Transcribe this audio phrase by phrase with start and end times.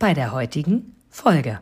[0.00, 1.60] bei der heutigen Folge.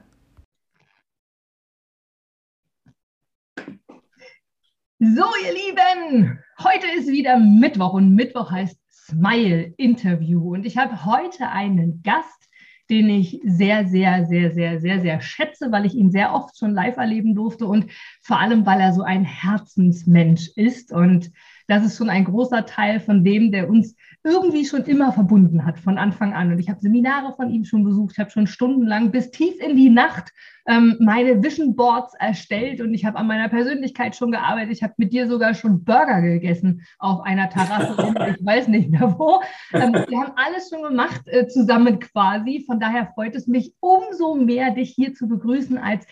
[5.00, 10.54] So, ihr Lieben, heute ist wieder Mittwoch und Mittwoch heißt Smile Interview.
[10.54, 12.48] Und ich habe heute einen Gast,
[12.88, 16.74] den ich sehr, sehr, sehr, sehr, sehr, sehr schätze, weil ich ihn sehr oft schon
[16.74, 17.90] live erleben durfte und
[18.22, 20.92] vor allem, weil er so ein Herzensmensch ist.
[20.92, 21.32] Und
[21.66, 25.78] das ist schon ein großer Teil von dem, der uns irgendwie schon immer verbunden hat
[25.78, 26.52] von Anfang an.
[26.52, 29.76] Und ich habe Seminare von ihm schon besucht, ich habe schon stundenlang bis tief in
[29.76, 30.32] die Nacht
[30.68, 34.72] ähm, meine Vision Boards erstellt und ich habe an meiner Persönlichkeit schon gearbeitet.
[34.72, 37.94] Ich habe mit dir sogar schon Burger gegessen auf einer Terrasse,
[38.38, 39.40] ich weiß nicht mehr wo.
[39.72, 42.64] Ähm, wir haben alles schon gemacht äh, zusammen quasi.
[42.66, 46.06] Von daher freut es mich umso mehr, dich hier zu begrüßen als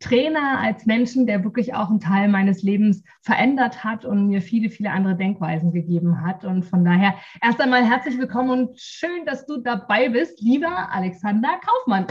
[0.00, 4.70] Trainer, als Menschen, der wirklich auch einen Teil meines Lebens verändert hat und mir viele,
[4.70, 6.44] viele andere Denkweisen gegeben hat.
[6.44, 11.60] Und von daher erst einmal herzlich willkommen und schön, dass du dabei bist, lieber Alexander
[11.64, 12.06] Kaufmann.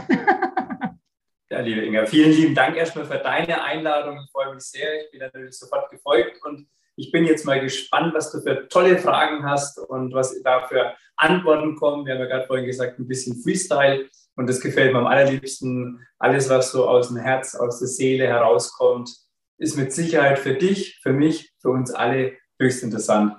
[1.52, 4.20] Ja, liebe Inga, vielen lieben Dank erstmal für deine Einladung.
[4.24, 5.04] Ich freue mich sehr.
[5.04, 8.98] Ich bin natürlich sofort gefolgt und ich bin jetzt mal gespannt, was du für tolle
[8.98, 12.06] Fragen hast und was da für Antworten kommen.
[12.06, 14.08] Wir haben ja gerade vorhin gesagt, ein bisschen Freestyle.
[14.40, 16.00] Und das gefällt mir am allerliebsten.
[16.18, 19.14] Alles, was so aus dem Herz, aus der Seele herauskommt,
[19.58, 23.34] ist mit Sicherheit für dich, für mich, für uns alle höchst interessant.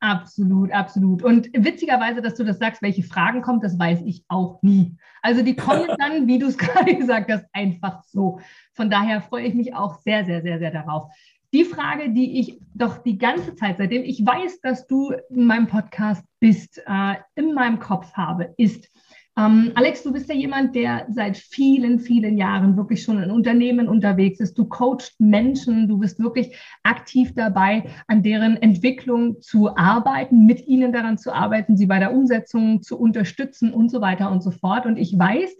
[0.00, 1.22] Absolut, absolut.
[1.22, 4.96] Und witzigerweise, dass du das sagst, welche Fragen kommen, das weiß ich auch nie.
[5.22, 8.40] Also die kommen dann, wie du es gerade gesagt hast, einfach so.
[8.72, 11.12] Von daher freue ich mich auch sehr, sehr, sehr, sehr darauf.
[11.52, 15.68] Die Frage, die ich doch die ganze Zeit, seitdem ich weiß, dass du in meinem
[15.68, 18.88] Podcast bist, äh, in meinem Kopf habe, ist,
[19.36, 23.88] ähm, Alex, du bist ja jemand, der seit vielen, vielen Jahren wirklich schon in Unternehmen
[23.88, 24.56] unterwegs ist.
[24.56, 30.92] Du coachst Menschen, du bist wirklich aktiv dabei, an deren Entwicklung zu arbeiten, mit ihnen
[30.92, 34.86] daran zu arbeiten, sie bei der Umsetzung zu unterstützen und so weiter und so fort.
[34.86, 35.50] Und ich weiß,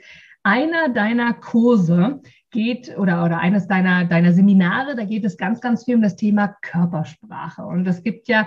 [0.44, 2.20] einer deiner Kurse
[2.50, 6.14] geht oder, oder eines deiner, deiner Seminare, da geht es ganz, ganz viel um das
[6.14, 7.62] Thema Körpersprache.
[7.64, 8.46] Und es gibt ja,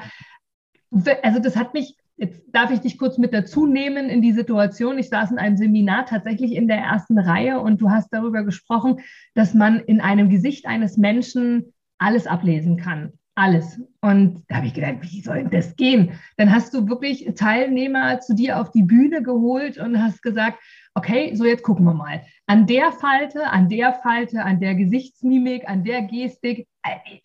[1.22, 4.98] also das hat mich Jetzt darf ich dich kurz mit dazu nehmen in die Situation.
[4.98, 9.02] Ich saß in einem Seminar tatsächlich in der ersten Reihe und du hast darüber gesprochen,
[9.36, 13.14] dass man in einem Gesicht eines Menschen alles ablesen kann.
[13.38, 13.80] Alles.
[14.02, 16.14] Und da habe ich gedacht, wie soll das gehen?
[16.38, 20.58] Dann hast du wirklich Teilnehmer zu dir auf die Bühne geholt und hast gesagt,
[20.96, 22.24] okay, so jetzt gucken wir mal.
[22.48, 26.68] An der Falte, an der Falte, an der Gesichtsmimik, an der Gestik.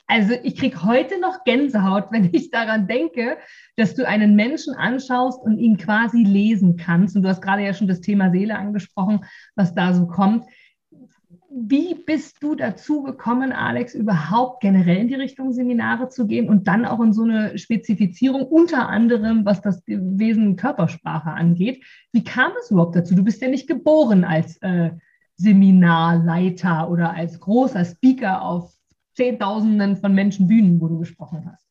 [0.07, 3.39] Also ich kriege heute noch Gänsehaut, wenn ich daran denke,
[3.77, 7.17] dass du einen Menschen anschaust und ihn quasi lesen kannst.
[7.17, 9.25] Und du hast gerade ja schon das Thema Seele angesprochen,
[9.57, 10.45] was da so kommt.
[11.55, 16.67] Wie bist du dazu gekommen, Alex, überhaupt generell in die Richtung Seminare zu gehen und
[16.67, 21.85] dann auch in so eine Spezifizierung, unter anderem was das Wesen Körpersprache angeht?
[22.13, 23.15] Wie kam es überhaupt dazu?
[23.15, 24.93] Du bist ja nicht geboren als äh,
[25.37, 28.73] Seminarleiter oder als großer Speaker auf
[29.15, 31.67] Zehntausenden von Menschen Bühnen, wo du gesprochen hast.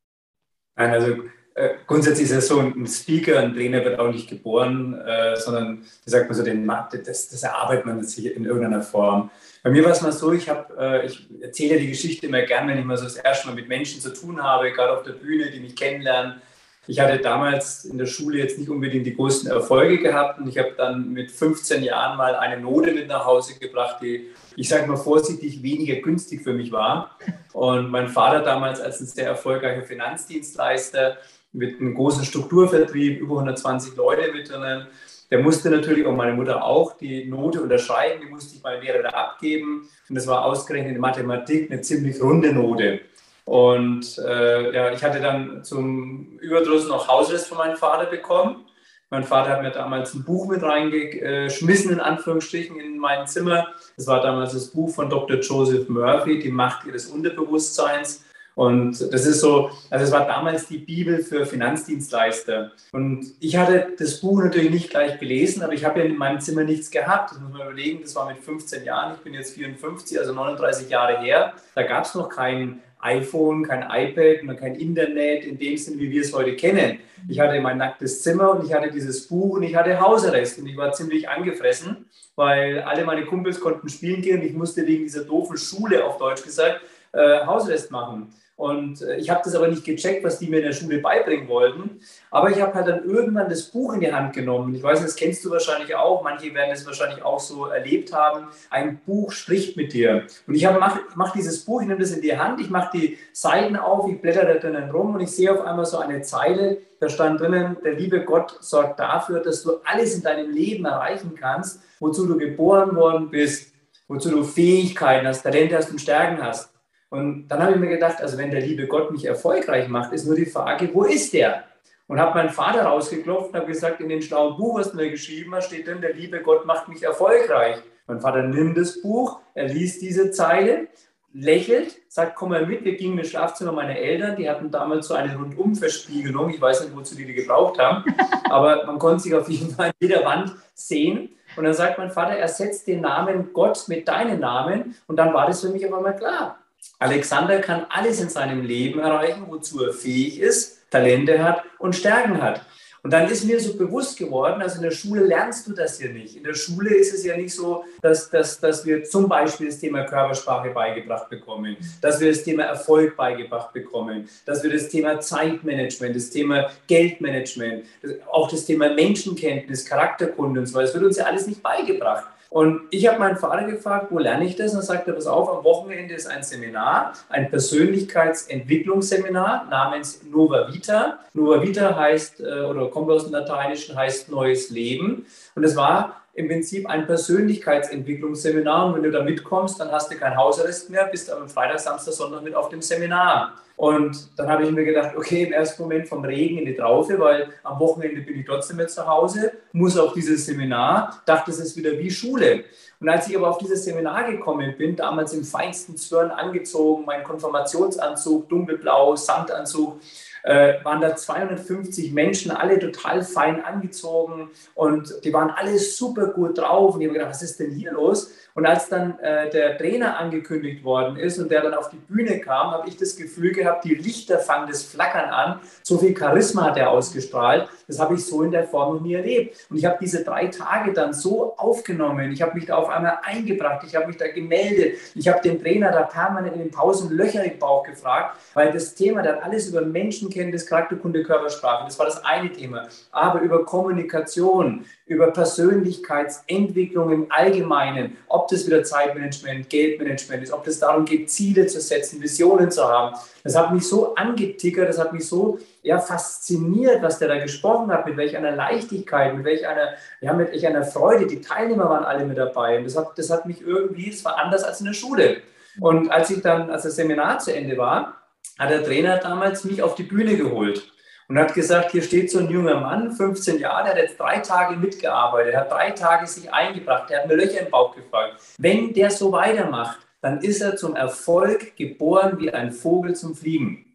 [0.75, 1.15] Nein, also
[1.55, 5.81] äh, grundsätzlich ist es so, ein Speaker, ein Trainer wird auch nicht geboren, äh, sondern,
[5.81, 9.29] wie sagt man so, den, das, das erarbeitet man sich in irgendeiner Form.
[9.63, 12.67] Bei mir war es mal so, ich, hab, äh, ich erzähle die Geschichte immer gern,
[12.67, 15.13] wenn ich mal so das erste Mal mit Menschen zu tun habe, gerade auf der
[15.13, 16.41] Bühne, die mich kennenlernen.
[16.87, 20.57] Ich hatte damals in der Schule jetzt nicht unbedingt die größten Erfolge gehabt und ich
[20.57, 24.87] habe dann mit 15 Jahren mal eine Note mit nach Hause gebracht, die, ich sage
[24.87, 27.17] mal vorsichtig, weniger günstig für mich war.
[27.53, 31.17] Und mein Vater damals als ein sehr erfolgreicher Finanzdienstleister
[31.53, 34.87] mit einem großen Strukturvertrieb, über 120 Leute mit drinnen,
[35.31, 39.15] der musste natürlich, und meine Mutter auch, die Note unterschreiben, die musste ich meinem Lehrer
[39.15, 39.89] abgeben.
[40.09, 42.99] Und das war ausgerechnet in Mathematik eine ziemlich runde Note.
[43.45, 48.65] Und äh, ja, ich hatte dann zum Überdruss noch Hausrest von meinem Vater bekommen.
[49.09, 53.67] Mein Vater hat mir damals ein Buch mit reingeschmissen, in Anführungsstrichen, in mein Zimmer.
[53.97, 55.39] Das war damals das Buch von Dr.
[55.39, 58.25] Joseph Murphy, Die Macht ihres Unterbewusstseins.
[58.55, 62.71] Und das ist so, also es war damals die Bibel für Finanzdienstleister.
[62.91, 66.39] Und ich hatte das Buch natürlich nicht gleich gelesen, aber ich habe ja in meinem
[66.39, 67.31] Zimmer nichts gehabt.
[67.31, 70.89] Das muss man überlegen, das war mit 15 Jahren, ich bin jetzt 54, also 39
[70.89, 71.53] Jahre her.
[71.75, 76.21] Da gab es noch kein iPhone, kein iPad kein Internet in dem Sinn, wie wir
[76.21, 76.99] es heute kennen.
[77.27, 80.67] Ich hatte mein nacktes Zimmer und ich hatte dieses Buch und ich hatte Hausarrest und
[80.67, 82.05] ich war ziemlich angefressen,
[82.35, 86.17] weil alle meine Kumpels konnten spielen gehen und ich musste wegen dieser doofen Schule, auf
[86.17, 86.81] Deutsch gesagt,
[87.13, 88.33] äh, Hausarrest machen.
[88.55, 91.47] Und äh, ich habe das aber nicht gecheckt, was die mir in der Schule beibringen
[91.47, 91.99] wollten.
[92.29, 94.75] Aber ich habe halt dann irgendwann das Buch in die Hand genommen.
[94.75, 96.23] Ich weiß, das kennst du wahrscheinlich auch.
[96.23, 98.47] Manche werden es wahrscheinlich auch so erlebt haben.
[98.69, 100.27] Ein Buch spricht mit dir.
[100.45, 103.17] Und ich mache mach dieses Buch, ich nehme das in die Hand, ich mache die
[103.33, 106.77] Seiten auf, ich blätter da drinnen rum und ich sehe auf einmal so eine Zeile,
[106.99, 111.33] da stand drinnen, der liebe Gott sorgt dafür, dass du alles in deinem Leben erreichen
[111.35, 113.73] kannst, wozu du geboren worden bist,
[114.07, 116.70] wozu du Fähigkeiten hast, Talente hast und Stärken hast.
[117.11, 120.25] Und dann habe ich mir gedacht, also wenn der liebe Gott mich erfolgreich macht, ist
[120.25, 121.65] nur die Frage, wo ist der?
[122.07, 125.09] Und habe meinen Vater rausgeklopft und habe gesagt, in dem schlauen Buch, was du mir
[125.09, 127.77] geschrieben hast, steht drin, der liebe Gott macht mich erfolgreich.
[128.07, 130.87] Mein Vater nimmt das Buch, er liest diese Zeile,
[131.33, 135.13] lächelt, sagt, komm mal mit, wir gingen ins Schlafzimmer meiner Eltern, die hatten damals so
[135.13, 138.05] eine Rundumverspiegelung, ich weiß nicht, wozu die die gebraucht haben,
[138.49, 141.29] aber man konnte sich auf jeden Fall an jeder Wand sehen.
[141.57, 145.47] Und dann sagt mein Vater, ersetzt den Namen Gott mit deinem Namen und dann war
[145.47, 146.60] das für mich auf einmal klar.
[146.99, 152.41] Alexander kann alles in seinem Leben erreichen, wozu er fähig ist, Talente hat und Stärken
[152.41, 152.65] hat.
[153.03, 156.11] Und dann ist mir so bewusst geworden, also in der Schule lernst du das ja
[156.11, 156.35] nicht.
[156.35, 159.79] In der Schule ist es ja nicht so, dass, dass, dass wir zum Beispiel das
[159.79, 165.19] Thema Körpersprache beigebracht bekommen, dass wir das Thema Erfolg beigebracht bekommen, dass wir das Thema
[165.19, 167.85] Zeitmanagement, das Thema Geldmanagement,
[168.31, 172.27] auch das Thema Menschenkenntnis, Charakterkunde und so weiter, das wird uns ja alles nicht beigebracht.
[172.51, 174.73] Und ich habe meinen Vater gefragt, wo lerne ich das?
[174.73, 181.19] Und er sagte, pass auf, am Wochenende ist ein Seminar, ein Persönlichkeitsentwicklungsseminar namens Nova Vita.
[181.33, 185.25] Nova Vita heißt, äh, oder kommt aus dem Lateinischen, heißt neues Leben.
[185.55, 188.87] Und es war im Prinzip ein Persönlichkeitsentwicklungsseminar.
[188.87, 192.13] Und wenn du da mitkommst, dann hast du kein Hausarrest mehr, bist aber Freitag, Samstag,
[192.13, 193.55] Sonntag mit auf dem Seminar.
[193.75, 197.19] Und dann habe ich mir gedacht, okay, im ersten Moment vom Regen in die Traufe,
[197.19, 201.59] weil am Wochenende bin ich trotzdem mehr zu Hause, muss auf dieses Seminar, dachte, es
[201.59, 202.63] ist wieder wie Schule.
[202.99, 207.23] Und als ich aber auf dieses Seminar gekommen bin, damals im feinsten Zwirn angezogen, mein
[207.23, 209.99] Konfirmationsanzug, dunkelblau, Samtanzug,
[210.43, 216.57] äh, waren da 250 Menschen, alle total fein angezogen und die waren alle super gut
[216.57, 216.95] drauf.
[216.95, 218.31] Und ich habe gedacht, was ist denn hier los?
[218.53, 222.39] Und als dann äh, der Trainer angekündigt worden ist und der dann auf die Bühne
[222.39, 225.59] kam, habe ich das Gefühl gehabt, die Lichter fangen das Flackern an.
[225.83, 227.69] So viel Charisma hat er ausgestrahlt.
[227.91, 229.67] Das habe ich so in der Form noch nie erlebt.
[229.69, 232.31] Und ich habe diese drei Tage dann so aufgenommen.
[232.31, 233.85] Ich habe mich da auf einmal eingebracht.
[233.85, 234.97] Ich habe mich da gemeldet.
[235.13, 238.95] Ich habe den Trainer da permanent in den Pausen Löcher im Bauch gefragt, weil das
[238.95, 241.85] Thema, hat alles über Menschenkenntnis, Charakterkunde, Körpersprache.
[241.85, 242.87] Das war das eine Thema.
[243.11, 250.79] Aber über Kommunikation, über Persönlichkeitsentwicklung im Allgemeinen, ob das wieder Zeitmanagement, Geldmanagement ist, ob das
[250.79, 253.17] darum geht, Ziele zu setzen, Visionen zu haben.
[253.43, 257.91] Das hat mich so angetickert, das hat mich so ja, fasziniert, was der da gesprochen
[257.91, 259.89] hat, mit welch einer Leichtigkeit, mit welch einer,
[260.21, 261.27] ja, mit welch einer Freude.
[261.27, 262.77] Die Teilnehmer waren alle mit dabei.
[262.77, 265.41] Und das hat, das hat mich irgendwie, das war anders als in der Schule.
[265.81, 268.15] Und als ich dann, als das Seminar zu Ende war,
[268.57, 270.89] hat der Trainer damals mich auf die Bühne geholt
[271.31, 274.39] und hat gesagt, hier steht so ein junger Mann, 15 Jahre, der hat jetzt drei
[274.39, 278.41] Tage mitgearbeitet, hat drei Tage sich eingebracht, der hat mir Löcher im Bauch gefragt.
[278.57, 283.85] Wenn der so weitermacht, dann ist er zum Erfolg geboren wie ein Vogel zum Fliegen.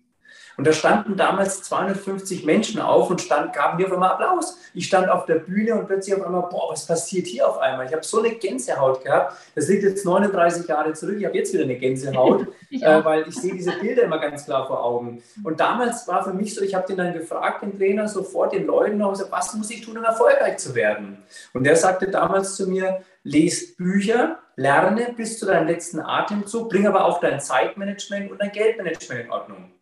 [0.56, 4.58] Und da standen damals 250 Menschen auf und stand, gaben mir auf einmal Applaus.
[4.72, 7.86] Ich stand auf der Bühne und plötzlich auf einmal, boah, was passiert hier auf einmal?
[7.86, 9.36] Ich habe so eine Gänsehaut gehabt.
[9.54, 11.16] Das liegt jetzt 39 Jahre zurück.
[11.18, 14.66] Ich habe jetzt wieder eine Gänsehaut, äh, weil ich sehe diese Bilder immer ganz klar
[14.66, 15.22] vor Augen.
[15.44, 18.66] Und damals war für mich so, ich habe den dann gefragt, den Trainer, sofort den
[18.66, 21.18] Leuten, gesagt, was muss ich tun, um erfolgreich zu werden?
[21.52, 26.86] Und der sagte damals zu mir, lest Bücher, lerne bis zu deinem letzten Atemzug, bring
[26.86, 29.75] aber auch dein Zeitmanagement und dein Geldmanagement in Ordnung.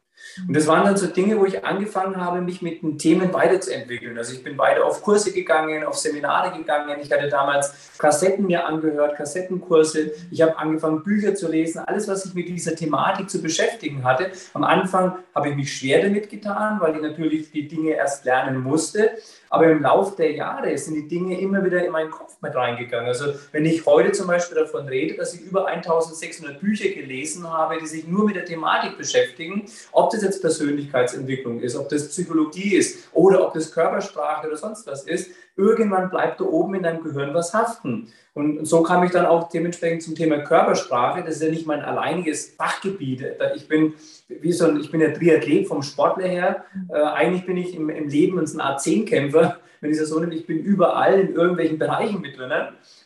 [0.47, 4.16] Und das waren dann so Dinge, wo ich angefangen habe, mich mit den Themen weiterzuentwickeln.
[4.19, 6.99] Also ich bin weiter auf Kurse gegangen, auf Seminare gegangen.
[7.00, 10.12] Ich hatte damals Kassetten mir angehört, Kassettenkurse.
[10.31, 14.31] Ich habe angefangen, Bücher zu lesen, alles, was ich mit dieser Thematik zu beschäftigen hatte.
[14.52, 18.61] Am Anfang habe ich mich schwer damit getan, weil ich natürlich die Dinge erst lernen
[18.61, 19.11] musste.
[19.54, 23.06] Aber im Laufe der Jahre sind die Dinge immer wieder in meinen Kopf mit reingegangen.
[23.06, 27.78] Also wenn ich heute zum Beispiel davon rede, dass ich über 1600 Bücher gelesen habe,
[27.80, 32.75] die sich nur mit der Thematik beschäftigen, ob das jetzt Persönlichkeitsentwicklung ist, ob das Psychologie
[32.75, 37.04] ist oder ob das Körpersprache oder sonst was ist, irgendwann bleibt da oben in deinem
[37.04, 38.12] Gehirn was haften.
[38.34, 41.23] Und so kam ich dann auch dementsprechend zum Thema Körpersprache.
[41.23, 43.25] Das ist ja nicht mein alleiniges Fachgebiet.
[43.54, 43.94] Ich bin,
[44.28, 46.64] wie so ein, ich bin ja Triathlet vom Sportler her.
[46.88, 50.35] Äh, eigentlich bin ich im, im Leben eine Art Zehnkämpfer wenn ich das so nehme,
[50.35, 52.50] ich bin überall in irgendwelchen Bereichen mit drin.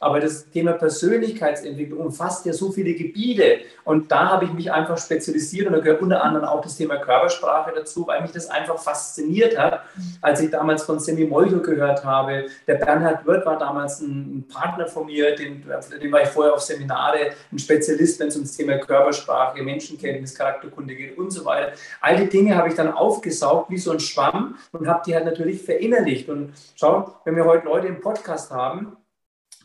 [0.01, 3.61] Aber das Thema Persönlichkeitsentwicklung umfasst ja so viele Gebiete.
[3.85, 6.97] Und da habe ich mich einfach spezialisiert und da gehört unter anderem auch das Thema
[6.97, 9.83] Körpersprache dazu, weil mich das einfach fasziniert hat,
[10.21, 12.47] als ich damals von Semi Moldo gehört habe.
[12.67, 15.65] Der Bernhard Wirth war damals ein Partner von mir, den,
[16.01, 20.95] den war ich vorher auf Seminare, ein Spezialist, wenn es ums Thema Körpersprache, Menschenkenntnis, Charakterkunde
[20.95, 21.73] geht und so weiter.
[22.01, 25.25] All die Dinge habe ich dann aufgesaugt wie so ein Schwamm und habe die halt
[25.25, 26.29] natürlich verinnerlicht.
[26.29, 28.97] Und schau, wenn wir heute Leute im Podcast haben,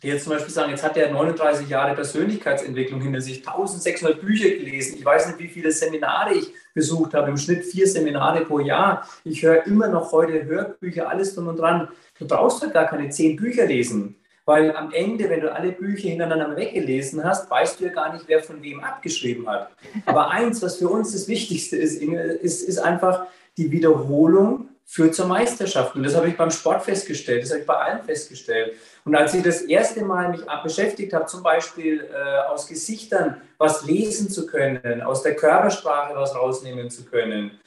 [0.03, 4.49] die jetzt zum Beispiel sagen, jetzt hat er 39 Jahre Persönlichkeitsentwicklung hinter sich, 1600 Bücher
[4.49, 8.59] gelesen, ich weiß nicht, wie viele Seminare ich besucht habe, im Schnitt vier Seminare pro
[8.59, 9.07] Jahr.
[9.23, 11.87] Ich höre immer noch heute Hörbücher, alles drum und dran.
[12.19, 14.17] Du brauchst halt gar keine zehn Bücher lesen.
[14.45, 18.25] Weil am Ende, wenn du alle Bücher hintereinander weggelesen hast, weißt du ja gar nicht,
[18.27, 19.71] wer von wem abgeschrieben hat.
[20.05, 25.27] Aber eins, was für uns das Wichtigste ist, ist, ist einfach die Wiederholung führt zur
[25.27, 25.95] Meisterschaft.
[25.95, 28.75] Und das habe ich beim Sport festgestellt, das habe ich bei allen festgestellt.
[29.05, 33.85] Und als ich das erste Mal mich beschäftigt habe, zum Beispiel äh, aus Gesichtern was
[33.85, 37.59] lesen zu können, aus der Körpersprache was rausnehmen zu können,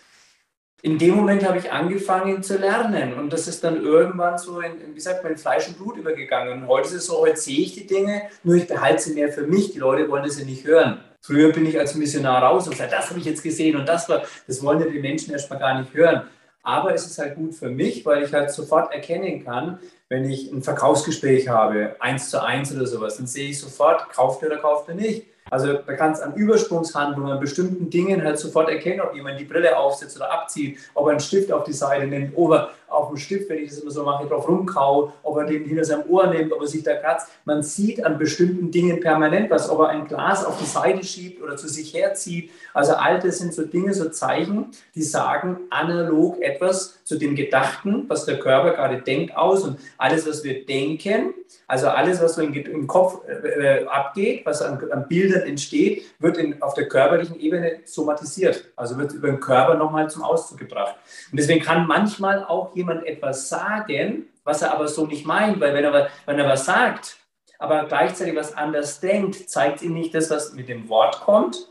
[0.82, 4.94] in dem Moment habe ich angefangen zu lernen und das ist dann irgendwann so in,
[4.94, 6.62] wie sagt man, in Fleisch und Blut übergegangen.
[6.62, 9.32] Und heute ist es so, heute sehe ich die Dinge, nur ich behalte sie mehr
[9.32, 9.72] für mich.
[9.72, 11.00] Die Leute wollen ja nicht hören.
[11.22, 14.08] Früher bin ich als Missionar raus und sage, das habe ich jetzt gesehen und das
[14.08, 16.28] war, das wollen ja die Menschen erstmal gar nicht hören.
[16.66, 20.50] Aber es ist halt gut für mich, weil ich halt sofort erkennen kann, wenn ich
[20.50, 24.58] ein Verkaufsgespräch habe, eins zu eins oder sowas, dann sehe ich sofort, kauft er oder
[24.58, 25.26] kauft er nicht.
[25.48, 29.78] Also da kannst an Übersprungshandlungen, an bestimmten Dingen halt sofort erkennen, ob jemand die Brille
[29.78, 33.16] aufsetzt oder abzieht, ob er einen Stift auf die Seite nimmt, ob er auf dem
[33.16, 36.26] Stift, wenn ich das immer so mache, drauf rumkau, ob er den hinter seinem Ohr
[36.28, 37.28] nimmt, ob er sich da kratzt.
[37.44, 41.42] Man sieht an bestimmten Dingen permanent was, ob er ein Glas auf die Seite schiebt
[41.42, 42.50] oder zu sich herzieht.
[42.72, 48.04] Also all das sind so Dinge, so Zeichen, die sagen analog etwas zu dem Gedachten,
[48.08, 49.64] was der Körper gerade denkt, aus.
[49.64, 51.34] Und alles, was wir denken,
[51.66, 56.36] also alles, was so im Kopf äh, äh, abgeht, was an, an, Bildern entsteht, wird
[56.38, 58.66] in, auf der körperlichen Ebene somatisiert.
[58.76, 60.94] Also wird über den Körper nochmal zum Ausdruck gebracht.
[61.30, 65.74] Und deswegen kann manchmal auch jemand etwas sagen, was er aber so nicht meint, weil
[65.74, 67.18] wenn er, wenn er was sagt,
[67.58, 71.68] aber gleichzeitig was anders denkt, zeigt ihm nicht das, was mit dem Wort kommt,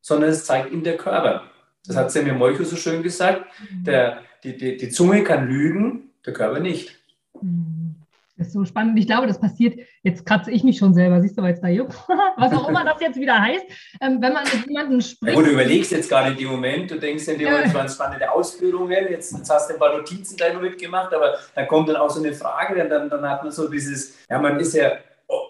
[0.00, 1.44] sondern es zeigt ihm der Körper.
[1.86, 3.44] Das hat Semir Molcho so schön gesagt.
[3.60, 3.84] Mhm.
[3.84, 6.98] Der, die, die, die Zunge kann lügen, der Körper nicht.
[7.40, 7.81] Mhm.
[8.36, 8.98] Das ist so spannend.
[8.98, 11.68] Ich glaube, das passiert, jetzt kratze ich mich schon selber, siehst du, weil es da
[11.68, 11.94] juckt,
[12.36, 13.64] was auch immer das jetzt wieder heißt,
[14.00, 15.36] ähm, wenn man mit jemandem spricht.
[15.36, 17.74] Ja, du überlegst jetzt gar nicht in dem Moment, du denkst in dem Moment, es
[17.74, 21.88] waren spannende Ausführungen, jetzt, jetzt, hast du ein paar Notizen noch mitgemacht, aber dann kommt
[21.88, 24.92] dann auch so eine Frage, dann, dann hat man so dieses, ja, man ist ja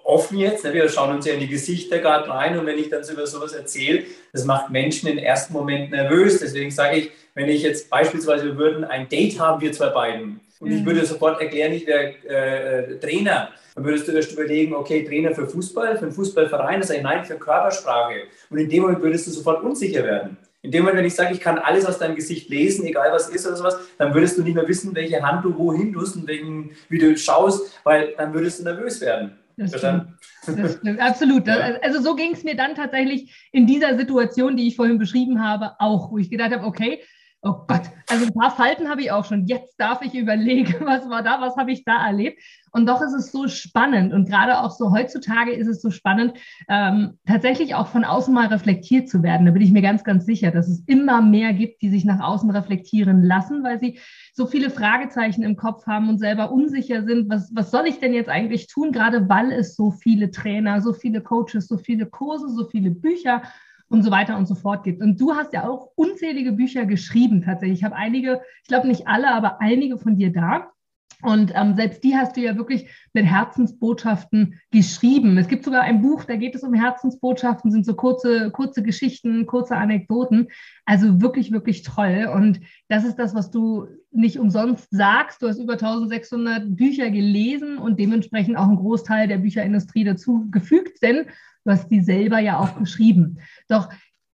[0.05, 0.73] offen jetzt, ne?
[0.73, 3.27] wir schauen uns ja in die Gesichter gerade rein und wenn ich dann so über
[3.27, 6.39] sowas erzähle, das macht Menschen im ersten Moment nervös.
[6.39, 10.41] Deswegen sage ich, wenn ich jetzt beispielsweise, wir würden ein Date haben, wir zwei beiden,
[10.63, 13.49] und ich würde sofort erklären, ich wäre äh, Trainer.
[13.75, 17.05] Dann würdest du erst überlegen, okay, Trainer für Fußball, für einen Fußballverein, das sage ich
[17.05, 18.15] nein, für Körpersprache.
[18.49, 20.37] Und in dem Moment würdest du sofort unsicher werden.
[20.63, 23.29] In dem Moment, wenn ich sage, ich kann alles aus deinem Gesicht lesen, egal was
[23.29, 26.29] ist oder sowas, dann würdest du nicht mehr wissen, welche Hand du wohin tust und
[26.29, 29.33] wegen, wie du schaust, weil dann würdest du nervös werden.
[29.57, 30.07] Das stimmt.
[30.47, 31.01] Das stimmt.
[31.01, 31.47] Absolut.
[31.49, 31.57] Ja.
[31.83, 35.73] Also so ging es mir dann tatsächlich in dieser Situation, die ich vorhin beschrieben habe,
[35.81, 37.01] auch, wo ich gedacht habe, okay,
[37.45, 39.47] Oh Gott, also ein paar Falten habe ich auch schon.
[39.47, 42.41] Jetzt darf ich überlegen, was war da, was habe ich da erlebt.
[42.71, 46.35] Und doch ist es so spannend und gerade auch so heutzutage ist es so spannend,
[46.69, 49.45] ähm, tatsächlich auch von außen mal reflektiert zu werden.
[49.45, 52.21] Da bin ich mir ganz, ganz sicher, dass es immer mehr gibt, die sich nach
[52.21, 53.99] außen reflektieren lassen, weil sie
[54.33, 57.29] so viele Fragezeichen im Kopf haben und selber unsicher sind.
[57.29, 60.93] Was, was soll ich denn jetzt eigentlich tun, gerade weil es so viele Trainer, so
[60.93, 63.43] viele Coaches, so viele Kurse, so viele Bücher
[63.93, 65.03] und so weiter und so fort gibt.
[65.03, 67.81] Und du hast ja auch unzählige Bücher geschrieben tatsächlich.
[67.81, 70.73] Ich habe einige, ich glaube nicht alle, aber einige von dir da.
[71.21, 75.39] Und ähm, selbst die hast du ja wirklich mit Herzensbotschaften geschrieben.
[75.39, 79.47] Es gibt sogar ein Buch, da geht es um Herzensbotschaften, sind so kurze, kurze Geschichten,
[79.47, 80.49] kurze Anekdoten.
[80.85, 82.29] Also wirklich, wirklich toll.
[82.35, 85.43] Und das ist das, was du nicht umsonst sagst.
[85.43, 91.03] Du hast über 1600 Bücher gelesen und dementsprechend auch einen Großteil der Bücherindustrie dazu gefügt,
[91.03, 91.27] denn
[91.65, 93.39] Du hast die selber ja auch geschrieben.
[93.69, 93.89] Doch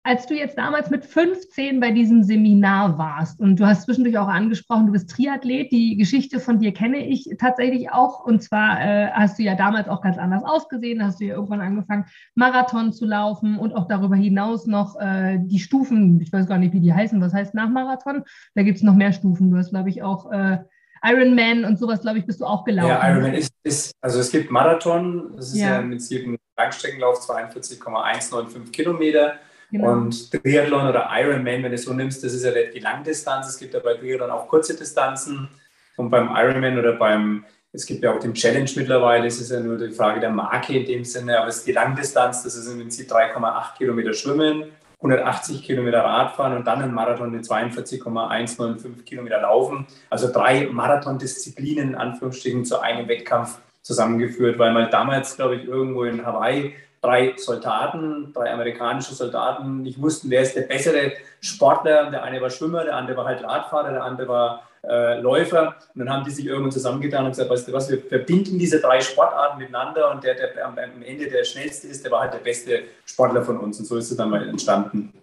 [0.07, 4.29] als du jetzt damals mit 15 bei diesem Seminar warst und du hast zwischendurch auch
[4.29, 8.23] angesprochen, du bist Triathlet, die Geschichte von dir kenne ich tatsächlich auch.
[8.23, 11.59] Und zwar äh, hast du ja damals auch ganz anders ausgesehen, hast du ja irgendwann
[11.59, 12.05] angefangen,
[12.35, 16.73] Marathon zu laufen und auch darüber hinaus noch äh, die Stufen, ich weiß gar nicht,
[16.73, 18.23] wie die heißen, was heißt nach Marathon?
[18.55, 19.51] Da gibt es noch mehr Stufen.
[19.51, 20.59] Du hast, glaube ich, auch äh,
[21.03, 22.87] Ironman und sowas, glaube ich, bist du auch gelaufen.
[22.87, 26.37] Ja, Ironman ist, ist also es gibt Marathon, das ist ja, ja im Prinzip ein
[26.57, 29.35] Langstreckenlauf, 42,195 Kilometer.
[29.71, 29.91] Genau.
[29.91, 33.47] Und Triathlon oder Ironman, wenn du es so nimmst, das ist ja die Langdistanz.
[33.47, 35.49] Es gibt ja bei Triathlon auch kurze Distanzen.
[35.97, 39.59] Und beim Ironman oder beim, es gibt ja auch den Challenge mittlerweile, es ist ja
[39.59, 42.71] nur die Frage der Marke in dem Sinne, aber es ist die Langdistanz, das ist
[42.71, 49.41] im Prinzip 3,8 Kilometer Schwimmen, 180 Kilometer Radfahren und dann ein Marathon mit 42,195 Kilometer
[49.41, 49.85] Laufen.
[50.09, 56.03] Also drei Marathondisziplinen in Anführungsstrichen zu einem Wettkampf zusammengeführt, weil man damals, glaube ich, irgendwo
[56.03, 62.11] in Hawaii drei Soldaten, drei amerikanische Soldaten nicht wussten, wer ist der bessere Sportler.
[62.11, 65.75] Der eine war Schwimmer, der andere war halt Radfahrer, der andere war äh, Läufer.
[65.95, 68.81] Und dann haben die sich irgendwann zusammengetan und gesagt, weißt du was, wir verbinden diese
[68.81, 72.39] drei Sportarten miteinander und der, der am, Ende der schnellste ist, der war halt der
[72.39, 73.79] beste Sportler von uns.
[73.79, 75.13] Und so ist es dann mal entstanden.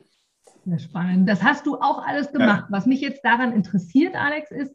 [0.65, 1.29] Sehr spannend.
[1.29, 2.65] Das hast du auch alles gemacht.
[2.69, 2.77] Ja.
[2.77, 4.73] Was mich jetzt daran interessiert, Alex, ist,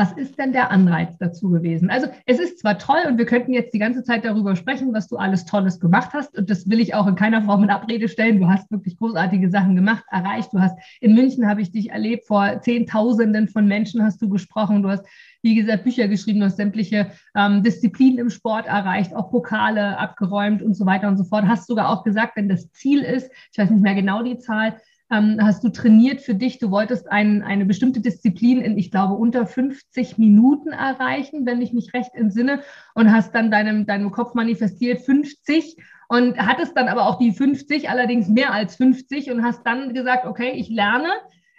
[0.00, 1.90] was ist denn der Anreiz dazu gewesen?
[1.90, 5.08] Also es ist zwar toll und wir könnten jetzt die ganze Zeit darüber sprechen, was
[5.08, 8.08] du alles Tolles gemacht hast und das will ich auch in keiner Form in Abrede
[8.08, 8.40] stellen.
[8.40, 10.54] Du hast wirklich großartige Sachen gemacht, erreicht.
[10.54, 14.82] Du hast in München habe ich dich erlebt, vor Zehntausenden von Menschen hast du gesprochen.
[14.82, 15.04] Du hast,
[15.42, 20.62] wie gesagt, Bücher geschrieben, du hast sämtliche ähm, Disziplinen im Sport erreicht, auch Pokale abgeräumt
[20.62, 21.44] und so weiter und so fort.
[21.46, 24.76] Hast sogar auch gesagt, wenn das Ziel ist, ich weiß nicht mehr genau die Zahl,
[25.10, 26.58] ähm, hast du trainiert für dich.
[26.58, 31.72] Du wolltest ein, eine bestimmte Disziplin in, ich glaube, unter 50 Minuten erreichen, wenn ich
[31.72, 32.60] mich recht entsinne,
[32.94, 35.76] und hast dann deinem, deinem Kopf manifestiert 50
[36.08, 40.26] und hattest dann aber auch die 50, allerdings mehr als 50 und hast dann gesagt,
[40.26, 41.08] okay, ich lerne.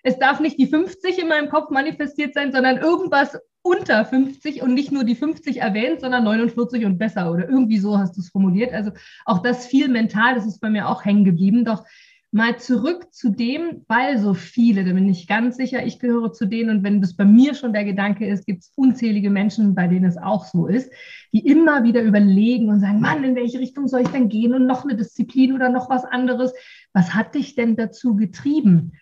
[0.04, 4.74] Es darf nicht die 50 in meinem Kopf manifestiert sein, sondern irgendwas unter 50 und
[4.74, 8.30] nicht nur die 50 erwähnt, sondern 49 und besser oder irgendwie so hast du es
[8.30, 8.74] formuliert.
[8.74, 8.92] Also
[9.26, 11.64] auch das viel mental, das ist bei mir auch hängen geblieben.
[11.64, 11.86] Doch
[12.34, 16.46] mal zurück zu dem, weil so viele, da bin ich ganz sicher, ich gehöre zu
[16.46, 19.88] denen und wenn das bei mir schon der Gedanke ist, gibt es unzählige Menschen, bei
[19.88, 20.92] denen es auch so ist,
[21.34, 24.66] die immer wieder überlegen und sagen, Mann, in welche Richtung soll ich denn gehen und
[24.66, 26.54] noch eine Disziplin oder noch was anderes.
[26.94, 28.94] Was hat dich denn dazu getrieben?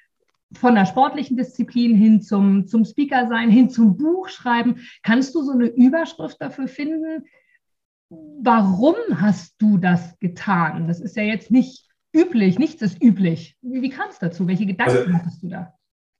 [0.54, 4.78] Von der sportlichen Disziplin hin zum, zum Speaker sein, hin zum Buchschreiben.
[5.04, 7.26] Kannst du so eine Überschrift dafür finden?
[8.10, 10.88] Warum hast du das getan?
[10.88, 13.56] Das ist ja jetzt nicht üblich, nichts ist üblich.
[13.62, 14.48] Wie, wie kam es dazu?
[14.48, 15.74] Welche Gedanken also, hattest du da?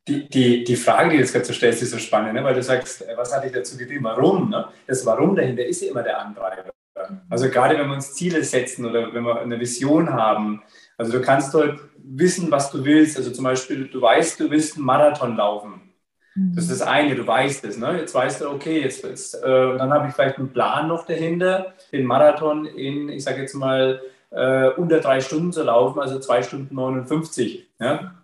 [0.08, 2.44] Die, die, die Frage, die du jetzt gerade so stellst, ist so spannend, ne?
[2.44, 4.06] weil du sagst, äh, was hatte ich dazu getrieben?
[4.06, 4.50] Warum?
[4.50, 4.66] Ne?
[4.88, 6.72] Das Warum dahinter ist ja immer der Antreiber.
[7.30, 10.62] Also gerade wenn wir uns Ziele setzen oder wenn wir eine Vision haben,
[10.98, 13.18] also du kannst dort wissen, was du willst.
[13.18, 15.94] Also zum Beispiel, du weißt, du willst einen Marathon laufen.
[16.36, 16.54] Mhm.
[16.56, 17.78] Das ist das eine, du weißt es.
[17.78, 18.00] Ne?
[18.00, 21.74] Jetzt weißt du, okay, jetzt, jetzt äh, dann habe ich vielleicht einen Plan noch dahinter,
[21.92, 26.44] den Marathon in, ich sage jetzt mal, äh, unter drei Stunden zu laufen, also zwei
[26.44, 27.68] Stunden 59.
[27.80, 28.16] Ja?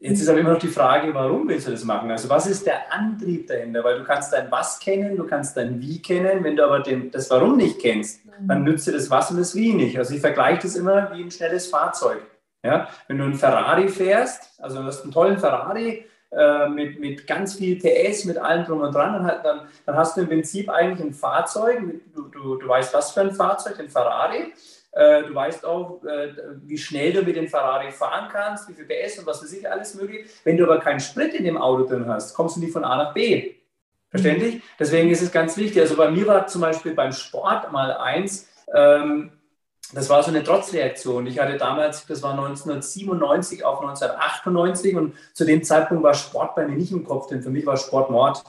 [0.00, 2.10] Jetzt ist aber immer noch die Frage, warum willst du das machen?
[2.10, 3.84] Also was ist der Antrieb dahinter?
[3.84, 6.42] Weil du kannst dein Was kennen, du kannst dein Wie kennen.
[6.42, 8.48] Wenn du aber den, das Warum nicht kennst, mhm.
[8.48, 9.96] dann nützt dir das Was und das Wie nicht.
[9.96, 12.20] Also ich vergleiche das immer wie ein schnelles Fahrzeug.
[12.64, 12.88] Ja?
[13.06, 17.54] Wenn du einen Ferrari fährst, also du hast einen tollen Ferrari, äh, mit, mit ganz
[17.54, 21.06] viel PS, mit allem drum und dran, dann, dann, dann hast du im Prinzip eigentlich
[21.06, 21.80] ein Fahrzeug,
[22.14, 24.52] du, du, du weißt, was für ein Fahrzeug, den Ferrari,
[24.92, 28.84] äh, du weißt auch, äh, wie schnell du mit dem Ferrari fahren kannst, wie viel
[28.84, 30.26] PS und was weiß ich alles möglich.
[30.44, 32.96] Wenn du aber keinen Sprit in dem Auto drin hast, kommst du nicht von A
[32.96, 33.54] nach B.
[34.10, 34.56] Verständlich?
[34.56, 34.62] Mhm.
[34.78, 35.80] Deswegen ist es ganz wichtig.
[35.80, 39.32] Also bei mir war zum Beispiel beim Sport mal eins, ähm,
[39.94, 41.26] das war so eine Trotzreaktion.
[41.26, 46.66] Ich hatte damals, das war 1997 auf 1998 und zu dem Zeitpunkt war Sport bei
[46.66, 48.42] mir nicht im Kopf, denn für mich war Sport Mord.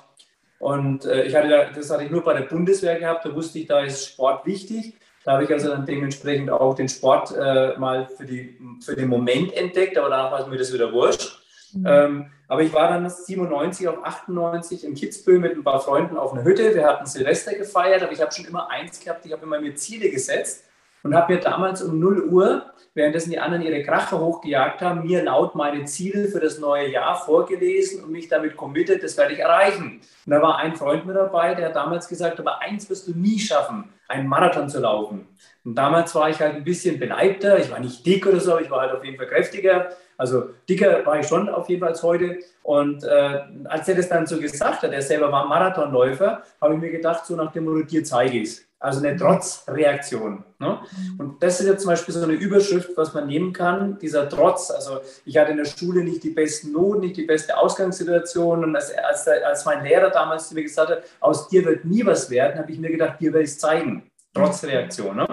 [0.59, 3.67] Und äh, ich hatte das hatte ich nur bei der Bundeswehr gehabt, da wusste ich,
[3.67, 4.95] da ist Sport wichtig.
[5.25, 9.07] Da habe ich also dann dementsprechend auch den Sport äh, mal für, die, für den
[9.07, 11.39] Moment entdeckt, aber danach war mir das wieder wurscht.
[11.73, 11.85] Mhm.
[11.87, 16.33] Ähm, aber ich war dann 97 auf 98 in Kitzbühel mit ein paar Freunden auf
[16.33, 16.75] einer Hütte.
[16.75, 19.75] Wir hatten Silvester gefeiert, aber ich habe schon immer eins gehabt, ich habe immer mir
[19.75, 20.65] Ziele gesetzt
[21.03, 25.23] und habe mir damals um 0 Uhr, währenddessen die anderen ihre Kracher hochgejagt haben, mir
[25.23, 29.39] laut meine Ziele für das neue Jahr vorgelesen und mich damit committed, das werde ich
[29.39, 30.01] erreichen.
[30.25, 33.11] Und da war ein Freund mit dabei, der hat damals gesagt, aber eins wirst du
[33.11, 35.27] nie schaffen, einen Marathon zu laufen.
[35.65, 38.69] Und damals war ich halt ein bisschen beleibter, ich war nicht dick oder so, ich
[38.69, 39.89] war halt auf jeden Fall kräftiger.
[40.17, 42.39] Also dicker war ich schon auf jeden Fall heute.
[42.61, 46.79] Und äh, als er das dann so gesagt hat, er selber war Marathonläufer, habe ich
[46.79, 48.65] mir gedacht, so nach dem Motto, dir zeige ich es.
[48.83, 50.43] Also eine Trotzreaktion.
[50.59, 50.81] Ne?
[51.17, 54.71] Und das ist jetzt zum Beispiel so eine Überschrift, was man nehmen kann, dieser Trotz.
[54.71, 58.61] Also ich hatte in der Schule nicht die besten Noten, nicht die beste Ausgangssituation.
[58.61, 62.05] Und als, als, als mein Lehrer damals zu mir gesagt hat, aus dir wird nie
[62.05, 64.11] was werden, habe ich mir gedacht, dir werde ich es zeigen.
[64.33, 65.15] Trotzreaktion.
[65.15, 65.27] Ne?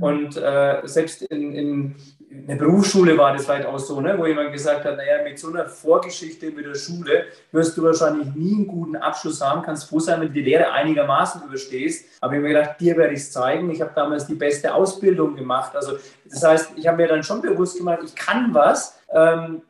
[0.00, 1.94] Und äh, selbst in, in,
[2.34, 5.38] in der Berufsschule war das vielleicht auch so, ne, wo jemand gesagt hat, naja, mit
[5.38, 9.88] so einer Vorgeschichte mit der Schule wirst du wahrscheinlich nie einen guten Abschluss haben, kannst
[9.88, 12.06] froh sein, wenn du die Lehre einigermaßen überstehst.
[12.20, 13.70] Aber ich habe mir gedacht, dir werde ich es zeigen.
[13.70, 15.76] Ich habe damals die beste Ausbildung gemacht.
[15.76, 18.98] Also das heißt, ich habe mir dann schon bewusst gemacht, ich kann was.
[19.12, 19.62] Ähm,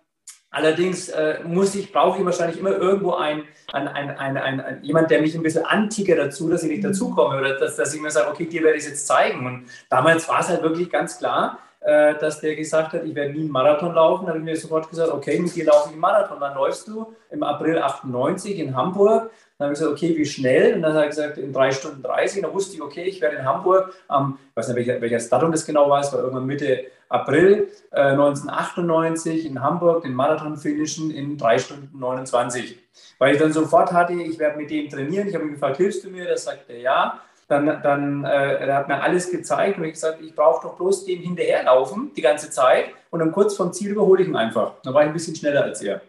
[0.55, 4.85] Allerdings äh, muss ich, brauche ich wahrscheinlich immer irgendwo ein, ein, ein, ein, ein, ein,
[4.85, 8.00] jemand, der mich ein bisschen anticke dazu, dass ich nicht dazukomme oder dass, dass ich
[8.00, 9.44] mir sage, okay, dir werde ich es jetzt zeigen.
[9.46, 13.33] Und damals war es halt wirklich ganz klar, äh, dass der gesagt hat, ich werde
[13.33, 14.25] nie einen Marathon laufen.
[14.25, 16.40] Da habe ich mir sofort gesagt, okay, mit dir laufe ich einen Marathon.
[16.40, 19.31] Dann läufst du im April 98 in Hamburg.
[19.59, 20.75] Dann habe ich gesagt, okay, wie schnell?
[20.75, 22.38] Und dann hat er gesagt, in drei Stunden 30.
[22.38, 25.29] Und dann wusste ich, okay, ich werde in Hamburg am, ich weiß nicht, welcher, welches
[25.29, 30.57] Datum das genau war, es war irgendwann Mitte April äh, 1998 in Hamburg den Marathon
[30.57, 32.79] finishen in 3 Stunden 29.
[33.18, 35.29] Weil ich dann sofort hatte, ich werde mit dem trainieren.
[35.29, 36.27] Ich habe ihn gefragt, hilfst du mir?
[36.27, 37.20] Das sagt er ja.
[37.55, 41.05] Dann, dann äh, er hat mir alles gezeigt und ich gesagt, ich brauche doch bloß
[41.05, 44.73] dem hinterherlaufen die ganze Zeit und dann kurz vom Ziel überhole ich ihn einfach.
[44.83, 46.01] Dann war ich ein bisschen schneller als er.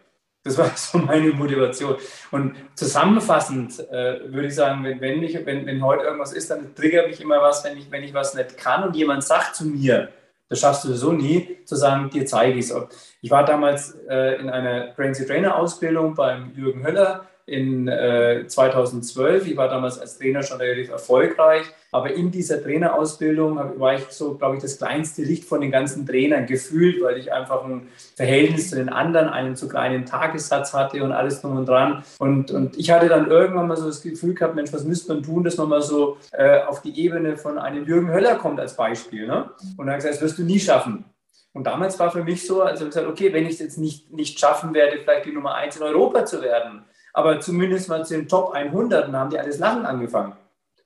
[0.42, 1.96] Das war so meine Motivation.
[2.32, 6.74] Und zusammenfassend äh, würde ich sagen, wenn, wenn, ich, wenn, wenn heute irgendwas ist, dann
[6.74, 9.66] triggert mich immer was, wenn ich, wenn ich was nicht kann und jemand sagt zu
[9.66, 10.08] mir,
[10.48, 12.74] das schaffst du so nie, zu sagen, dir zeige ich es.
[13.20, 19.46] Ich war damals äh, in einer Crazy Trainer Ausbildung beim Jürgen Höller in äh, 2012.
[19.46, 24.34] Ich war damals als Trainer schon relativ erfolgreich, aber in dieser Trainerausbildung war ich so,
[24.34, 28.70] glaube ich, das kleinste Licht von den ganzen Trainern gefühlt, weil ich einfach ein Verhältnis
[28.70, 32.02] zu den anderen, einen zu kleinen Tagessatz hatte und alles drum und dran.
[32.18, 35.22] Und, und ich hatte dann irgendwann mal so das Gefühl gehabt, Mensch, was müsste man
[35.22, 38.76] tun, dass man mal so äh, auf die Ebene von einem Jürgen Höller kommt als
[38.76, 39.28] Beispiel.
[39.28, 39.50] Ne?
[39.76, 41.04] Und dann gesagt, das wirst du nie schaffen.
[41.52, 44.12] Und damals war für mich so, also ich gesagt, okay, wenn ich es jetzt nicht,
[44.12, 46.84] nicht schaffen werde, vielleicht die Nummer eins in Europa zu werden,
[47.16, 50.34] aber zumindest mal zu den Top 100 und haben die alles Lachen angefangen.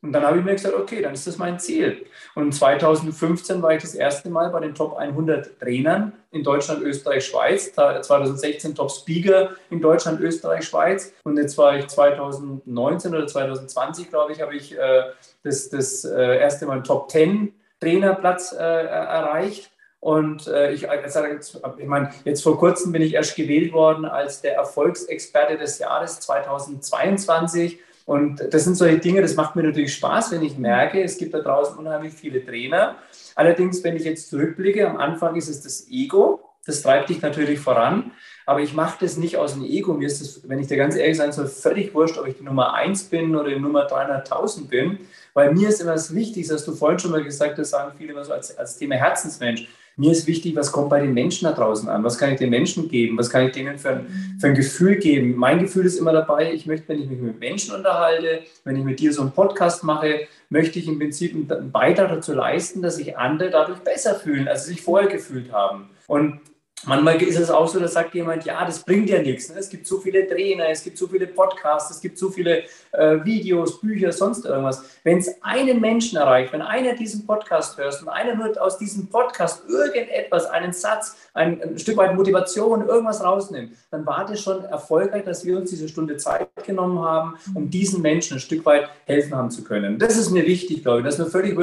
[0.00, 2.06] Und dann habe ich mir gesagt, okay, dann ist das mein Ziel.
[2.34, 7.26] Und 2015 war ich das erste Mal bei den Top 100 Trainern in Deutschland, Österreich,
[7.26, 7.74] Schweiz.
[7.74, 11.12] 2016 Top Speaker in Deutschland, Österreich, Schweiz.
[11.24, 15.02] Und jetzt war ich 2019 oder 2020, glaube ich, habe ich äh,
[15.42, 19.69] das, das äh, erste Mal Top 10 Trainerplatz äh, erreicht.
[20.00, 24.54] Und äh, ich, ich meine, jetzt vor kurzem bin ich erst gewählt worden als der
[24.54, 27.78] Erfolgsexperte des Jahres 2022.
[28.06, 31.34] Und das sind solche Dinge, das macht mir natürlich Spaß, wenn ich merke, es gibt
[31.34, 32.96] da draußen unheimlich viele Trainer.
[33.34, 37.60] Allerdings, wenn ich jetzt zurückblicke, am Anfang ist es das Ego, das treibt dich natürlich
[37.60, 38.12] voran.
[38.46, 39.94] Aber ich mache das nicht aus dem Ego.
[39.94, 42.42] Mir ist das, wenn ich dir ganz ehrlich sein soll, völlig wurscht, ob ich die
[42.42, 44.98] Nummer 1 bin oder die Nummer 300.000 bin.
[45.34, 47.92] Weil mir ist immer das Wichtigste, das hast du vorhin schon mal gesagt, das sagen
[47.96, 49.68] viele immer so als, als Thema Herzensmensch.
[50.00, 52.02] Mir ist wichtig, was kommt bei den Menschen da draußen an?
[52.02, 53.18] Was kann ich den Menschen geben?
[53.18, 55.36] Was kann ich denen für ein, für ein Gefühl geben?
[55.36, 58.82] Mein Gefühl ist immer dabei, ich möchte, wenn ich mich mit Menschen unterhalte, wenn ich
[58.82, 62.96] mit dir so einen Podcast mache, möchte ich im Prinzip einen Beitrag dazu leisten, dass
[62.96, 65.90] sich andere dadurch besser fühlen, als sie sich vorher gefühlt haben.
[66.06, 66.40] Und
[66.86, 69.50] Manchmal ist es auch so, da sagt jemand, ja, das bringt ja nichts.
[69.50, 69.58] Ne?
[69.58, 72.62] Es gibt so viele Trainer, es gibt so viele Podcasts, es gibt so viele
[72.92, 74.82] äh, Videos, Bücher, sonst irgendwas.
[75.04, 79.08] Wenn es einen Menschen erreicht, wenn einer diesen Podcast hört und einer nur aus diesem
[79.08, 84.64] Podcast irgendetwas, einen Satz, ein, ein, Stück weit Motivation, irgendwas rausnimmt, dann war das schon
[84.64, 88.88] erfolgreich, dass wir uns diese Stunde Zeit genommen haben, um diesen Menschen ein Stück weit
[89.04, 89.98] helfen haben zu können.
[89.98, 91.04] Das ist mir wichtig, glaube ich.
[91.04, 91.58] Das ist mir völlig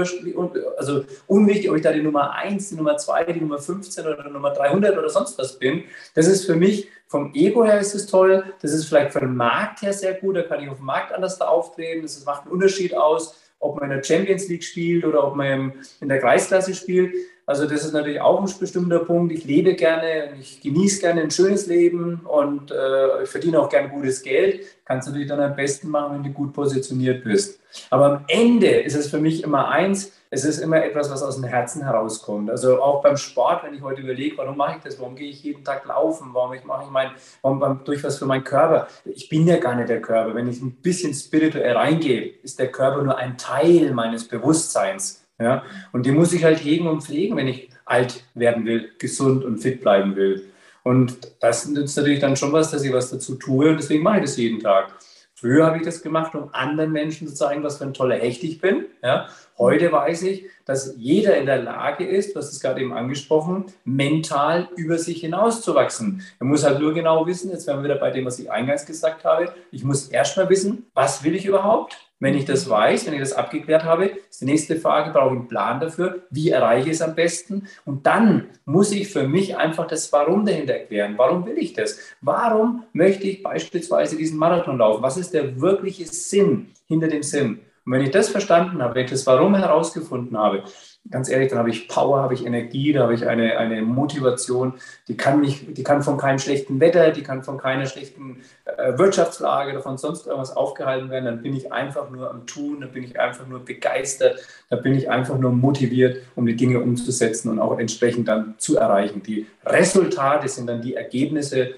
[0.77, 4.23] also unwichtig, ob ich da die Nummer 1, die Nummer 2, die Nummer 15 oder
[4.23, 5.83] die Nummer 300 oder oder sonst was bin.
[6.13, 8.43] Das ist für mich vom Ego her ist es toll.
[8.61, 10.35] Das ist vielleicht für den Markt her sehr gut.
[10.35, 12.01] Da kann ich auf dem Markt anders da auftreten.
[12.01, 15.73] Das macht einen Unterschied aus, ob man in der Champions League spielt oder ob man
[16.01, 17.15] in der Kreisklasse spielt.
[17.49, 19.31] Also das ist natürlich auch ein bestimmter Punkt.
[19.31, 23.88] Ich lebe gerne, ich genieße gerne ein schönes Leben und äh, ich verdiene auch gerne
[23.88, 24.65] gutes Geld.
[24.83, 27.62] Kannst du natürlich dann am besten machen, wenn du gut positioniert bist.
[27.89, 31.36] Aber am Ende ist es für mich immer eins, es ist immer etwas, was aus
[31.36, 32.49] dem Herzen herauskommt.
[32.49, 34.99] Also auch beim Sport, wenn ich heute überlege, warum mache ich das?
[34.99, 36.31] Warum gehe ich jeden Tag laufen?
[36.33, 38.88] Warum ich mache ich mein, warum, durch was für meinen Körper?
[39.05, 40.36] Ich bin ja gar nicht der Körper.
[40.36, 45.26] Wenn ich ein bisschen spirituell reingehe, ist der Körper nur ein Teil meines Bewusstseins.
[45.39, 45.63] Ja?
[45.91, 49.60] Und den muss ich halt hegen und pflegen, wenn ich alt werden will, gesund und
[49.60, 50.45] fit bleiben will.
[50.84, 54.17] Und das nützt natürlich dann schon was, dass ich was dazu tue und deswegen mache
[54.17, 54.93] ich das jeden Tag.
[55.39, 58.43] Früher habe ich das gemacht, um anderen Menschen zu zeigen, was für ein toller Hecht
[58.43, 58.86] ich bin.
[59.04, 59.28] Ja.
[59.60, 64.67] Heute weiß ich, dass jeder in der Lage ist, hast es gerade eben angesprochen, mental
[64.76, 66.23] über sich hinauszuwachsen.
[66.39, 68.88] Er muss halt nur genau wissen, jetzt wären wir wieder bei dem, was ich eingangs
[68.88, 72.06] gesagt habe, ich muss erstmal wissen, was will ich überhaupt?
[72.19, 75.39] Wenn ich das weiß, wenn ich das abgeklärt habe, ist die nächste Frage, brauche ich
[75.39, 76.23] einen Plan dafür?
[76.32, 77.67] Wie erreiche ich es am besten?
[77.86, 81.13] Und dann muss ich für mich einfach das Warum dahinter erklären.
[81.17, 81.99] Warum will ich das?
[82.21, 85.03] Warum möchte ich beispielsweise diesen Marathon laufen?
[85.03, 87.60] Was ist der wirkliche Sinn hinter dem Sinn?
[87.86, 90.63] Und wenn ich das verstanden habe, wenn ich das Warum herausgefunden habe,
[91.09, 94.73] ganz ehrlich, dann habe ich Power, habe ich Energie, da habe ich eine, eine Motivation,
[95.07, 98.97] die kann, mich, die kann von keinem schlechten Wetter, die kann von keiner schlechten äh,
[98.97, 101.25] Wirtschaftslage oder von sonst irgendwas aufgehalten werden.
[101.25, 104.39] Dann bin ich einfach nur am Tun, dann bin ich einfach nur begeistert,
[104.69, 108.77] da bin ich einfach nur motiviert, um die Dinge umzusetzen und auch entsprechend dann zu
[108.77, 109.23] erreichen.
[109.23, 111.75] Die Resultate sind dann die Ergebnisse,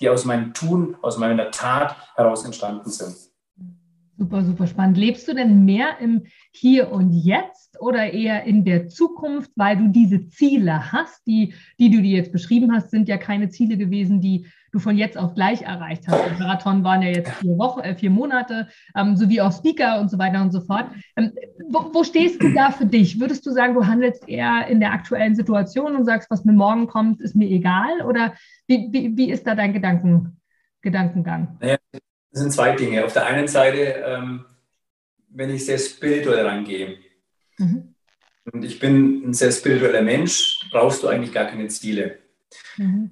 [0.00, 3.14] die aus meinem Tun, aus meiner Tat heraus entstanden sind.
[4.20, 4.98] Super, super spannend.
[4.98, 9.88] Lebst du denn mehr im Hier und Jetzt oder eher in der Zukunft, weil du
[9.88, 14.20] diese Ziele hast, die, die du dir jetzt beschrieben hast, sind ja keine Ziele gewesen,
[14.20, 16.24] die du von jetzt auf gleich erreicht hast.
[16.24, 20.10] Der Marathon waren ja jetzt vier Wochen, äh, vier Monate, ähm, sowie auch Speaker und
[20.10, 20.86] so weiter und so fort.
[21.16, 21.32] Ähm,
[21.68, 23.18] wo, wo, stehst du da für dich?
[23.18, 26.86] Würdest du sagen, du handelst eher in der aktuellen Situation und sagst, was mir morgen
[26.86, 28.02] kommt, ist mir egal?
[28.06, 28.34] Oder
[28.66, 30.40] wie, wie, wie ist da dein Gedanken,
[30.82, 31.58] Gedankengang?
[31.60, 33.04] Naja, das sind zwei Dinge.
[33.04, 34.44] Auf der einen Seite, ähm,
[35.28, 36.98] wenn ich sehr spirituell rangehe,
[37.60, 37.94] mhm.
[38.52, 42.18] und ich bin ein sehr spiritueller Mensch, brauchst du eigentlich gar keine Ziele.
[42.76, 43.10] Mhm.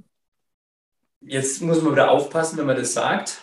[1.20, 3.42] Jetzt muss man wieder aufpassen, wenn man das sagt,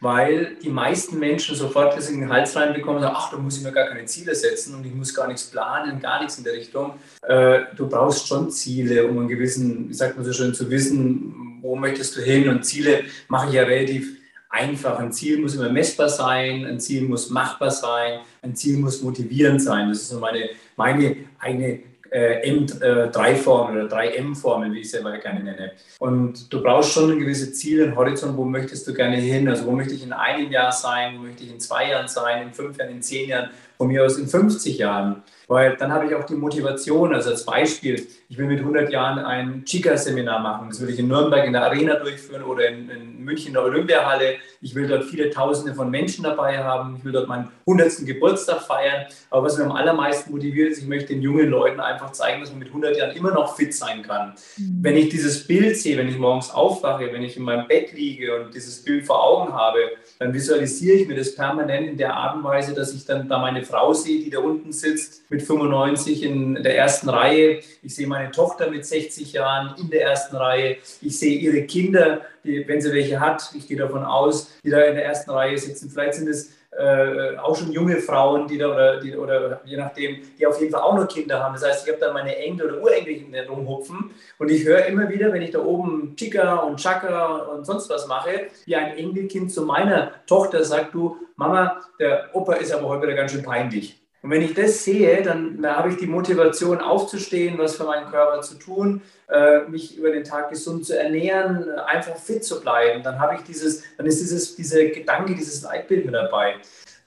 [0.00, 3.56] weil die meisten Menschen sofort das in den Hals reinbekommen und sagen, ach, da muss
[3.56, 6.44] ich mir gar keine Ziele setzen und ich muss gar nichts planen, gar nichts in
[6.44, 6.94] der Richtung.
[7.22, 11.60] Äh, du brauchst schon Ziele, um einen gewissen, wie sagt man so schön, zu wissen,
[11.62, 14.16] wo möchtest du hin und Ziele mache ich ja relativ
[14.50, 14.98] einfach.
[14.98, 19.62] Ein Ziel muss immer messbar sein, ein Ziel muss machbar sein, ein Ziel muss motivierend
[19.62, 19.88] sein.
[19.88, 21.80] Das ist so meine, meine eine
[22.10, 25.72] äh, M3-Formel äh, oder 3M-Formel, wie ich sie immer gerne nenne.
[25.98, 29.48] Und du brauchst schon ein gewisses Ziel, einen Horizont, wo möchtest du gerne hin?
[29.48, 32.46] Also wo möchte ich in einem Jahr sein, wo möchte ich in zwei Jahren sein,
[32.46, 35.22] in fünf Jahren, in zehn Jahren, von mir aus in 50 Jahren.
[35.48, 39.20] Weil dann habe ich auch die Motivation, also als Beispiel, ich will mit 100 Jahren
[39.20, 40.70] ein Chica-Seminar machen.
[40.70, 43.62] Das will ich in Nürnberg in der Arena durchführen oder in, in, München in der
[43.62, 44.36] Olympiahalle.
[44.60, 46.96] Ich will dort viele Tausende von Menschen dabei haben.
[46.98, 48.04] Ich will dort meinen 100.
[48.06, 49.06] Geburtstag feiern.
[49.30, 52.50] Aber was mich am allermeisten motiviert ist, ich möchte den jungen Leuten einfach zeigen, dass
[52.50, 54.34] man mit 100 Jahren immer noch fit sein kann.
[54.56, 54.78] Mhm.
[54.80, 58.34] Wenn ich dieses Bild sehe, wenn ich morgens aufwache, wenn ich in meinem Bett liege
[58.34, 59.78] und dieses Bild vor Augen habe,
[60.18, 63.38] dann visualisiere ich mir das permanent in der Art und Weise, dass ich dann da
[63.38, 67.60] meine Frau sehe, die da unten sitzt mit 95 in der ersten Reihe.
[67.82, 70.76] Ich sehe meine Tochter mit 60 Jahren in der ersten Reihe.
[71.02, 74.80] Ich sehe ihre Kinder, die, wenn sie welche hat, ich gehe davon aus, die da
[74.82, 75.90] in der ersten Reihe sitzen.
[75.90, 80.18] Vielleicht sind es äh, auch schon junge Frauen, die da oder, die, oder je nachdem,
[80.38, 81.54] die auf jeden Fall auch noch Kinder haben.
[81.54, 85.32] Das heißt, ich habe da meine Enkel oder Urenkelchen rumhupfen und ich höre immer wieder,
[85.32, 89.62] wenn ich da oben Chica und Chaka und sonst was mache, wie ein Enkelkind zu
[89.62, 94.05] meiner Tochter sagt, du Mama, der Opa ist aber heute wieder ganz schön peinlich.
[94.26, 98.40] Und wenn ich das sehe, dann, habe ich die Motivation aufzustehen, was für meinen Körper
[98.40, 103.04] zu tun, äh, mich über den Tag gesund zu ernähren, einfach fit zu bleiben.
[103.04, 106.56] Dann habe ich dieses, dann ist dieses, dieser Gedanke, dieses Leitbild mit dabei.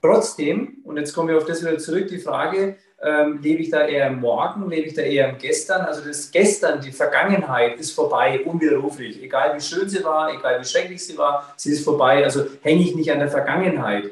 [0.01, 3.85] Trotzdem, und jetzt kommen wir auf das wieder zurück, die Frage, ähm, lebe ich da
[3.85, 5.81] eher im Morgen, lebe ich da eher im Gestern?
[5.81, 9.21] Also das Gestern, die Vergangenheit ist vorbei, unwiderruflich.
[9.21, 12.23] Egal wie schön sie war, egal wie schrecklich sie war, sie ist vorbei.
[12.23, 14.05] Also hänge ich nicht an der Vergangenheit.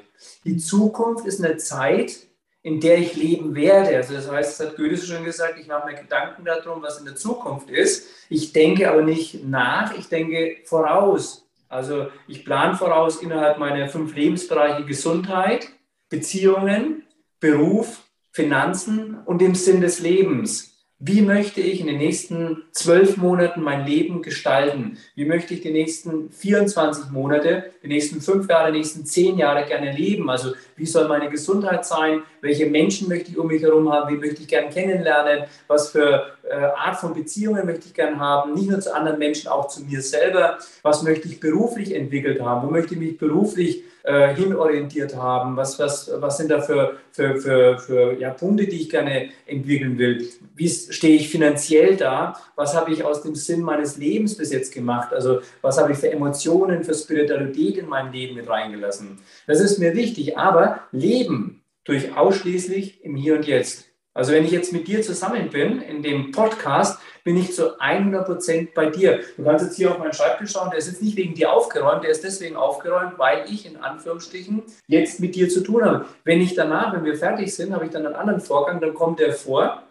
[0.43, 2.26] Die Zukunft ist eine Zeit,
[2.67, 3.95] in der ich leben werde.
[3.95, 7.05] Also das heißt, das hat Goethe schon gesagt, ich mache mir Gedanken darum, was in
[7.05, 8.09] der Zukunft ist.
[8.27, 11.47] Ich denke aber nicht nach, ich denke voraus.
[11.69, 15.69] Also ich plane voraus innerhalb meiner fünf Lebensbereiche Gesundheit,
[16.09, 17.03] Beziehungen,
[17.39, 18.03] Beruf,
[18.33, 20.76] Finanzen und den Sinn des Lebens.
[20.99, 24.97] Wie möchte ich in den nächsten zwölf Monaten mein Leben gestalten?
[25.13, 29.67] Wie möchte ich die nächsten 24 Monate, die nächsten fünf Jahre, die nächsten zehn Jahre
[29.67, 30.27] gerne leben?
[30.27, 32.23] Also wie soll meine Gesundheit sein?
[32.41, 34.11] Welche Menschen möchte ich um mich herum haben?
[34.11, 35.43] Wie möchte ich gerne kennenlernen?
[35.67, 38.53] Was für Art von Beziehungen möchte ich gerne haben?
[38.53, 40.57] Nicht nur zu anderen Menschen, auch zu mir selber.
[40.81, 42.67] Was möchte ich beruflich entwickelt haben?
[42.67, 45.57] Wo möchte ich mich beruflich äh, hinorientiert haben?
[45.57, 49.97] Was, was, was sind da für, für, für, für ja, Punkte, die ich gerne entwickeln
[49.97, 50.27] will?
[50.55, 52.39] Wie stehe ich finanziell da?
[52.55, 55.13] Was habe ich aus dem Sinn meines Lebens bis jetzt gemacht?
[55.13, 59.19] Also was habe ich für Emotionen, für Spiritualität in mein Leben mit reingelassen?
[59.45, 63.86] Das ist mir wichtig, aber Leben durch ausschließlich im Hier und Jetzt.
[64.17, 68.25] Also wenn ich jetzt mit dir zusammen bin in dem Podcast, bin ich zu 100
[68.25, 69.19] Prozent bei dir.
[69.37, 72.03] Du kannst jetzt hier auf meinen Schreibtisch schauen, der ist jetzt nicht wegen dir aufgeräumt,
[72.03, 76.05] der ist deswegen aufgeräumt, weil ich in Anführungsstrichen jetzt mit dir zu tun habe.
[76.23, 79.19] Wenn ich danach, wenn wir fertig sind, habe ich dann einen anderen Vorgang, dann kommt
[79.19, 79.83] der vor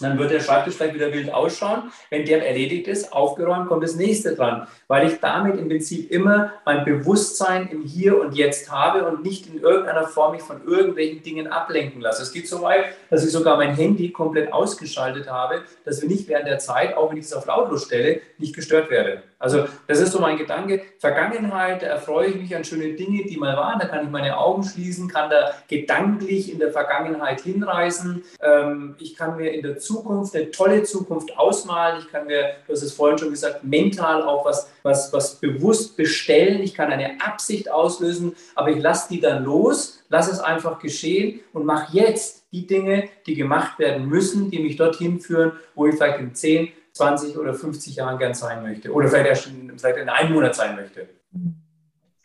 [0.00, 1.90] dann wird der Schreibtisch vielleicht wieder wild ausschauen.
[2.10, 6.52] Wenn der erledigt ist, aufgeräumt, kommt das nächste dran, weil ich damit im Prinzip immer
[6.64, 11.22] mein Bewusstsein im Hier und Jetzt habe und nicht in irgendeiner Form mich von irgendwelchen
[11.22, 12.22] Dingen ablenken lasse.
[12.22, 16.28] Es geht so weit, dass ich sogar mein Handy komplett ausgeschaltet habe, dass wir nicht
[16.28, 19.22] während der Zeit, auch wenn ich es auf lautlos stelle, nicht gestört werde.
[19.40, 20.82] Also das ist so mein Gedanke.
[20.98, 23.78] Vergangenheit, da erfreue ich mich an schöne Dinge, die mal waren.
[23.78, 28.22] Da kann ich meine Augen schließen, kann da gedanklich in der Vergangenheit hinreisen.
[28.42, 32.00] Ähm, ich kann mir in der Zukunft eine tolle Zukunft ausmalen.
[32.00, 35.96] Ich kann mir, du hast es vorhin schon gesagt, mental auch was, was, was bewusst
[35.96, 36.62] bestellen.
[36.62, 41.40] Ich kann eine Absicht auslösen, aber ich lasse die dann los, lasse es einfach geschehen
[41.52, 45.94] und mache jetzt die Dinge, die gemacht werden müssen, die mich dorthin führen, wo ich
[45.94, 49.98] vielleicht in 10, 20 oder 50 Jahren gern sein möchte oder vielleicht erst in, vielleicht
[49.98, 51.08] in einem Monat sein möchte.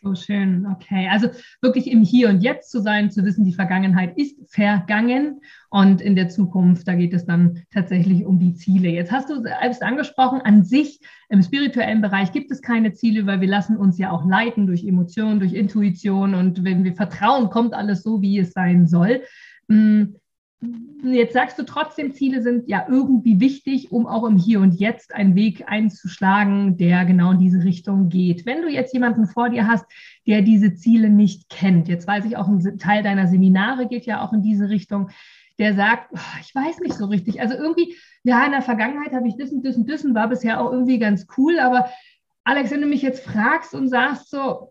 [0.06, 1.08] So schön, okay.
[1.10, 6.00] Also wirklich im Hier und Jetzt zu sein, zu wissen, die Vergangenheit ist vergangen und
[6.00, 8.88] in der Zukunft, da geht es dann tatsächlich um die Ziele.
[8.88, 13.40] Jetzt hast du selbst angesprochen, an sich im spirituellen Bereich gibt es keine Ziele, weil
[13.40, 17.74] wir lassen uns ja auch leiten durch Emotionen, durch Intuition und wenn wir vertrauen, kommt
[17.74, 19.22] alles so, wie es sein soll.
[21.02, 25.14] Jetzt sagst du trotzdem, Ziele sind ja irgendwie wichtig, um auch im Hier und Jetzt
[25.14, 28.46] einen Weg einzuschlagen, der genau in diese Richtung geht.
[28.46, 29.84] Wenn du jetzt jemanden vor dir hast,
[30.26, 34.24] der diese Ziele nicht kennt, jetzt weiß ich auch, ein Teil deiner Seminare geht ja
[34.24, 35.10] auch in diese Richtung,
[35.58, 37.40] der sagt, oh, ich weiß nicht so richtig.
[37.40, 40.98] Also irgendwie, ja, in der Vergangenheit habe ich das und das war bisher auch irgendwie
[40.98, 41.90] ganz cool, aber
[42.44, 44.70] Alex, wenn du mich jetzt fragst und sagst so,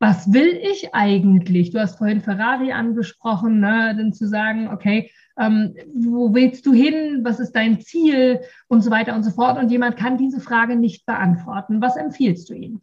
[0.00, 1.70] was will ich eigentlich?
[1.70, 3.94] Du hast vorhin Ferrari angesprochen, ne?
[3.96, 7.20] dann zu sagen, okay, ähm, wo willst du hin?
[7.22, 8.40] Was ist dein Ziel?
[8.66, 9.58] Und so weiter und so fort.
[9.58, 11.82] Und jemand kann diese Frage nicht beantworten.
[11.82, 12.80] Was empfiehlst du ihm?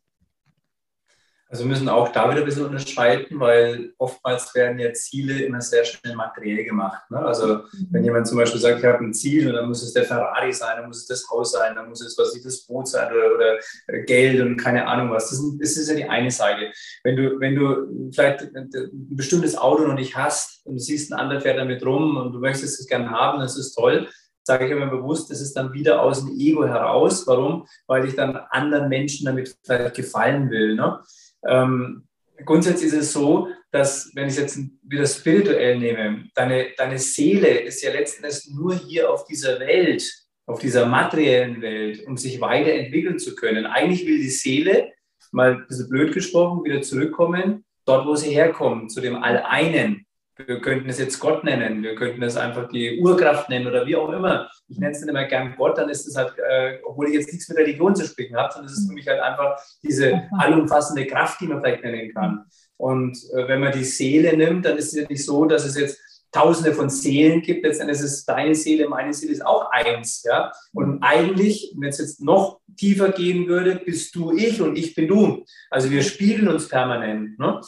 [1.49, 5.62] Also wir müssen auch da wieder ein bisschen unterscheiden, weil oftmals werden ja Ziele immer
[5.62, 7.10] sehr schnell materiell gemacht.
[7.10, 7.19] Ne?
[7.19, 10.03] Also wenn jemand zum Beispiel sagt, ich habe ein Ziel und dann muss es der
[10.03, 12.89] Ferrari sein, dann muss es das Haus sein, dann muss es was ich, das Boot
[12.89, 15.29] sein oder, oder, Geld und keine Ahnung was.
[15.29, 16.71] Das, das, ist ja die eine Seite.
[17.03, 21.19] Wenn du, wenn du vielleicht ein bestimmtes Auto noch nicht hast und du siehst, ein
[21.19, 24.10] anderer fährt damit rum und du möchtest es gerne haben, das ist toll,
[24.47, 27.27] sage ich immer bewusst, das ist dann wieder aus dem Ego heraus.
[27.27, 27.67] Warum?
[27.86, 30.75] Weil ich dann anderen Menschen damit vielleicht gefallen will.
[30.75, 30.99] Ne?
[31.47, 32.07] Ähm,
[32.45, 37.60] grundsätzlich ist es so, dass, wenn ich es jetzt wieder spirituell nehme, deine, deine Seele
[37.60, 40.03] ist ja letzten Endes nur hier auf dieser Welt,
[40.45, 43.65] auf dieser materiellen Welt, um sich weiterentwickeln zu können.
[43.65, 44.93] Eigentlich will die Seele,
[45.31, 50.07] mal ein bisschen blöd gesprochen, wieder zurückkommen, dort, wo sie herkommt, zu dem All-Einen,
[50.45, 53.95] wir könnten es jetzt Gott nennen, wir könnten es einfach die Urkraft nennen oder wie
[53.95, 54.50] auch immer.
[54.67, 57.32] Ich nenne es dann immer gern Gott, dann ist es halt, äh, obwohl ich jetzt
[57.32, 61.06] nichts mit Religion zu sprechen habe, sondern es ist für mich halt einfach diese allumfassende
[61.06, 62.45] Kraft, die man vielleicht nennen kann.
[62.78, 65.78] Und äh, wenn man die Seele nimmt, dann ist es ja nicht so, dass es
[65.78, 66.00] jetzt
[66.32, 67.63] Tausende von Seelen gibt.
[67.63, 70.23] Letztendlich ist es deine Seele, meine Seele ist auch eins.
[70.23, 70.52] Ja?
[70.73, 75.08] Und eigentlich, wenn es jetzt noch tiefer gehen würde, bist du ich und ich bin
[75.08, 75.45] du.
[75.69, 77.39] Also wir spiegeln uns permanent.
[77.39, 77.62] Ne?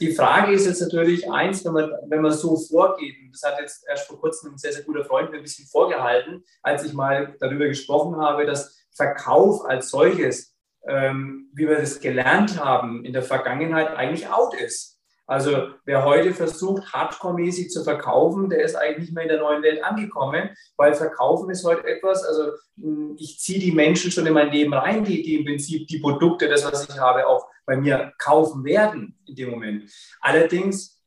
[0.00, 3.60] Die Frage ist jetzt natürlich eins, wenn man, wenn man so vorgeht, und das hat
[3.60, 6.94] jetzt erst vor kurzem ein sehr, sehr guter Freund mir ein bisschen vorgehalten, als ich
[6.94, 10.54] mal darüber gesprochen habe, dass Verkauf als solches,
[10.88, 14.95] ähm, wie wir das gelernt haben in der Vergangenheit, eigentlich out ist.
[15.26, 19.62] Also wer heute versucht, hardcore-mäßig zu verkaufen, der ist eigentlich nicht mehr in der neuen
[19.62, 24.34] Welt angekommen, weil Verkaufen ist heute etwas, also hm, ich ziehe die Menschen schon in
[24.34, 27.76] mein Leben rein, die, die im Prinzip die Produkte, das, was ich habe, auch bei
[27.76, 29.90] mir kaufen werden in dem Moment.
[30.20, 31.02] Allerdings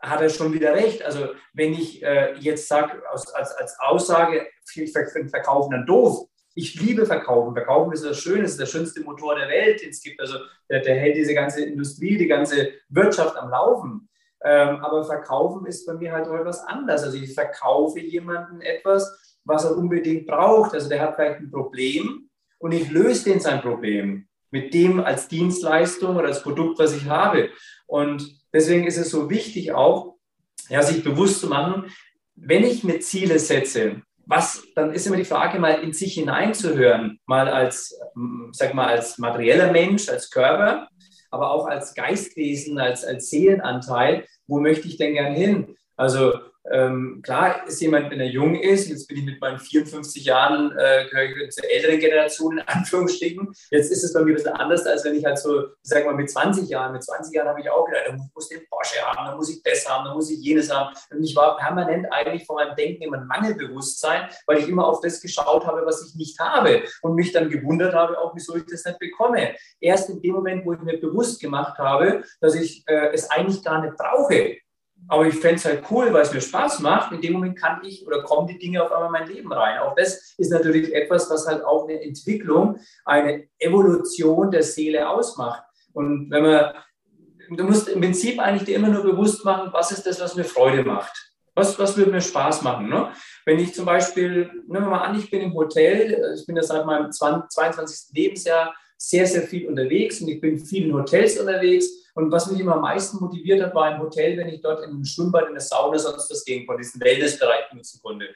[0.00, 1.04] hat er schon wieder recht.
[1.04, 6.28] Also wenn ich äh, jetzt sage, als, als Aussage, ich Verkaufen dann doof,
[6.60, 7.54] ich liebe Verkaufen.
[7.54, 10.20] Verkaufen ist das Schöne, ist der schönste Motor der Welt, den es gibt.
[10.20, 14.08] Also der, der, hält diese ganze Industrie, die ganze Wirtschaft am Laufen.
[14.42, 17.02] Ähm, aber Verkaufen ist bei mir halt heute was anderes.
[17.02, 20.74] Also ich verkaufe jemandem etwas, was er unbedingt braucht.
[20.74, 25.28] Also der hat vielleicht ein Problem und ich löse den sein Problem mit dem als
[25.28, 27.50] Dienstleistung oder als Produkt, was ich habe.
[27.86, 30.16] Und deswegen ist es so wichtig auch,
[30.68, 31.86] ja, sich bewusst zu machen,
[32.34, 37.18] wenn ich mir Ziele setze, was, dann ist immer die Frage, mal in sich hineinzuhören,
[37.26, 37.98] mal als,
[38.52, 40.88] sag mal, als materieller Mensch, als Körper,
[41.32, 45.76] aber auch als Geistwesen, als, als Seelenanteil, wo möchte ich denn gern hin?
[45.96, 46.32] Also
[46.70, 50.72] ähm, klar ist jemand, wenn er jung ist, jetzt bin ich mit meinen 54 Jahren,
[50.78, 53.48] äh, zur älteren Generation in Anführungsstrichen.
[53.70, 56.14] Jetzt ist es bei mir ein bisschen anders, als wenn ich halt so, sag mal,
[56.14, 59.00] mit 20 Jahren, mit 20 Jahren habe ich auch gedacht, da muss ich den Porsche
[59.02, 60.94] haben, da muss ich das haben, da muss ich jenes haben.
[61.10, 65.00] Und ich war permanent eigentlich von meinem Denken immer ein Mangelbewusstsein, weil ich immer auf
[65.00, 68.64] das geschaut habe, was ich nicht habe und mich dann gewundert habe, auch wieso ich
[68.66, 69.54] das nicht bekomme.
[69.80, 73.64] Erst in dem Moment, wo ich mir bewusst gemacht habe, dass ich äh, es eigentlich
[73.64, 74.56] gar nicht brauche,
[75.10, 77.10] aber ich fände es halt cool, weil es mir Spaß macht.
[77.10, 79.80] In dem Moment kann ich oder kommen die Dinge auf einmal in mein Leben rein.
[79.80, 85.64] Auch das ist natürlich etwas, was halt auch eine Entwicklung, eine Evolution der Seele ausmacht.
[85.92, 86.74] Und wenn man,
[87.50, 90.44] du musst im Prinzip eigentlich dir immer nur bewusst machen, was ist das, was mir
[90.44, 91.32] Freude macht.
[91.56, 92.88] Was, was würde mir Spaß machen?
[92.88, 93.10] Ne?
[93.44, 96.62] Wenn ich zum Beispiel, nehmen wir mal an, ich bin im Hotel, ich bin ja
[96.62, 98.14] seit meinem 22.
[98.14, 101.88] Lebensjahr sehr, sehr viel unterwegs und ich bin viel in Hotels unterwegs.
[102.14, 104.90] Und was mich immer am meisten motiviert hat, war im Hotel, wenn ich dort in
[104.90, 108.26] einem Schwimmbad, in der Sauna, sonst was gehen konnte, diesen Wellnessbereich nutzen konnte.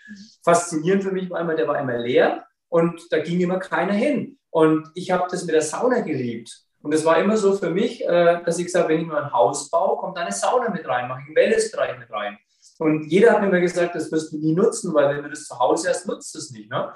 [0.43, 4.39] Faszinierend für mich war einmal, der war immer leer und da ging immer keiner hin.
[4.49, 6.51] Und ich habe das mit der Sauna geliebt.
[6.81, 9.33] Und es war immer so für mich, äh, dass ich gesagt wenn ich mal ein
[9.33, 12.39] Haus baue, kommt eine Sauna mit rein, mache ich einen Wellnessbereich mit rein.
[12.79, 15.45] Und jeder hat mir immer gesagt, das wirst du nie nutzen, weil wenn du das
[15.45, 16.71] zu Hause hast, nutzt es nicht.
[16.71, 16.91] Ne?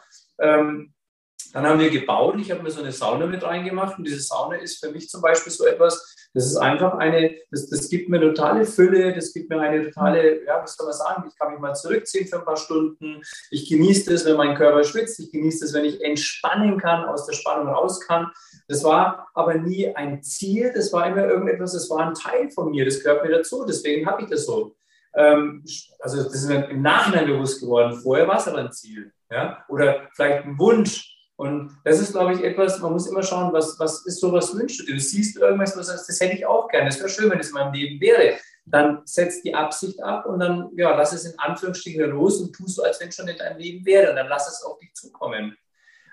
[1.53, 2.37] Dann haben wir gebaut.
[2.39, 3.99] Ich habe mir so eine Sauna mit reingemacht.
[3.99, 7.69] Und diese Sauna ist für mich zum Beispiel so etwas, das ist einfach eine, das,
[7.71, 11.25] das gibt mir totale Fülle, das gibt mir eine totale, ja, was soll man sagen,
[11.29, 13.23] ich kann mich mal zurückziehen für ein paar Stunden.
[13.51, 15.19] Ich genieße das, wenn mein Körper schwitzt.
[15.21, 18.31] Ich genieße das, wenn ich entspannen kann, aus der Spannung raus kann.
[18.69, 22.71] Das war aber nie ein Ziel, das war immer irgendetwas, das war ein Teil von
[22.71, 23.65] mir, das gehört mir dazu.
[23.67, 24.77] Deswegen habe ich das so.
[25.15, 25.65] Ähm,
[26.01, 27.99] also das ist mir im Nachhinein bewusst geworden.
[28.01, 29.13] Vorher war es aber ein Ziel.
[29.31, 29.65] Ja?
[29.69, 33.79] Oder vielleicht ein Wunsch und das ist, glaube ich, etwas, man muss immer schauen, was,
[33.79, 34.95] was ist so, was wünschst du dir?
[34.95, 37.51] Du siehst irgendwas, was sagst, das hätte ich auch gerne, das wäre schön, wenn es
[37.51, 38.35] in meinem Leben wäre.
[38.67, 42.67] Dann setz die Absicht ab und dann, ja, lass es in Anführungsstrichen los und tu
[42.67, 44.11] so, als wenn es schon in deinem Leben wäre.
[44.11, 45.57] Und dann lass es auf dich zukommen.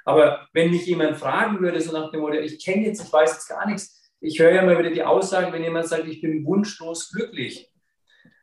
[0.03, 3.33] Aber wenn mich jemand fragen würde, so nach dem Motto, ich kenne jetzt, ich weiß
[3.33, 6.45] jetzt gar nichts, ich höre ja mal wieder die Aussage, wenn jemand sagt, ich bin
[6.45, 7.73] wunschlos glücklich.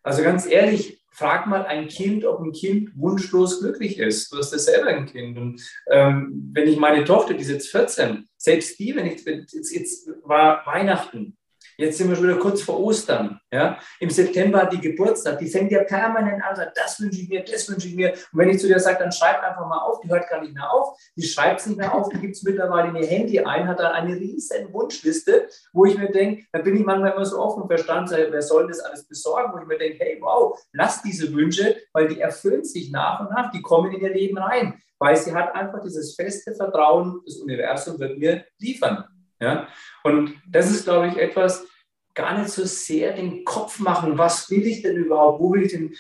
[0.02, 4.32] Also ganz ehrlich, frag mal ein Kind, ob ein Kind wunschlos glücklich ist.
[4.32, 5.38] Du hast ja selber ein Kind.
[5.38, 9.70] Und ähm, wenn ich meine Tochter, die ist jetzt 14, selbst die, wenn ich, jetzt,
[9.72, 11.36] jetzt war Weihnachten,
[11.76, 13.40] Jetzt sind wir schon wieder kurz vor Ostern.
[13.50, 13.78] Ja?
[14.00, 17.44] Im September hat die Geburtstag, die fängt ja permanent an, sagt, das wünsche ich mir,
[17.44, 18.12] das wünsche ich mir.
[18.12, 20.54] Und wenn ich zu dir sage, dann schreib einfach mal auf, die hört gar nicht
[20.54, 23.40] mehr auf, die schreibt es nicht mehr auf, die gibt es mittlerweile in ihr Handy
[23.40, 27.24] ein, hat dann eine riesen Wunschliste, wo ich mir denke, da bin ich manchmal immer
[27.24, 31.02] so offen verstanden, wer soll das alles besorgen, wo ich mir denke, hey, wow, lass
[31.02, 34.80] diese Wünsche, weil die erfüllen sich nach und nach, die kommen in ihr Leben rein,
[34.98, 39.04] weil sie hat einfach dieses feste Vertrauen, das Universum wird mir liefern.
[39.42, 39.68] Ja?
[40.04, 41.66] Und das ist, glaube ich, etwas,
[42.14, 45.72] gar nicht so sehr den Kopf machen, was will ich denn überhaupt, wo will ich
[45.72, 45.94] denn,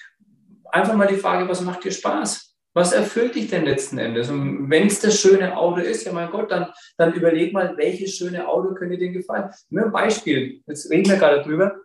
[0.70, 2.50] einfach mal die Frage, was macht dir Spaß?
[2.74, 4.30] Was erfüllt dich denn letzten Endes?
[4.30, 8.16] Und wenn es das schöne Auto ist, ja mein Gott, dann, dann überleg mal, welches
[8.16, 9.50] schöne Auto könnte dir gefallen.
[9.68, 11.76] Nur ein Beispiel, jetzt reden wir gerade drüber.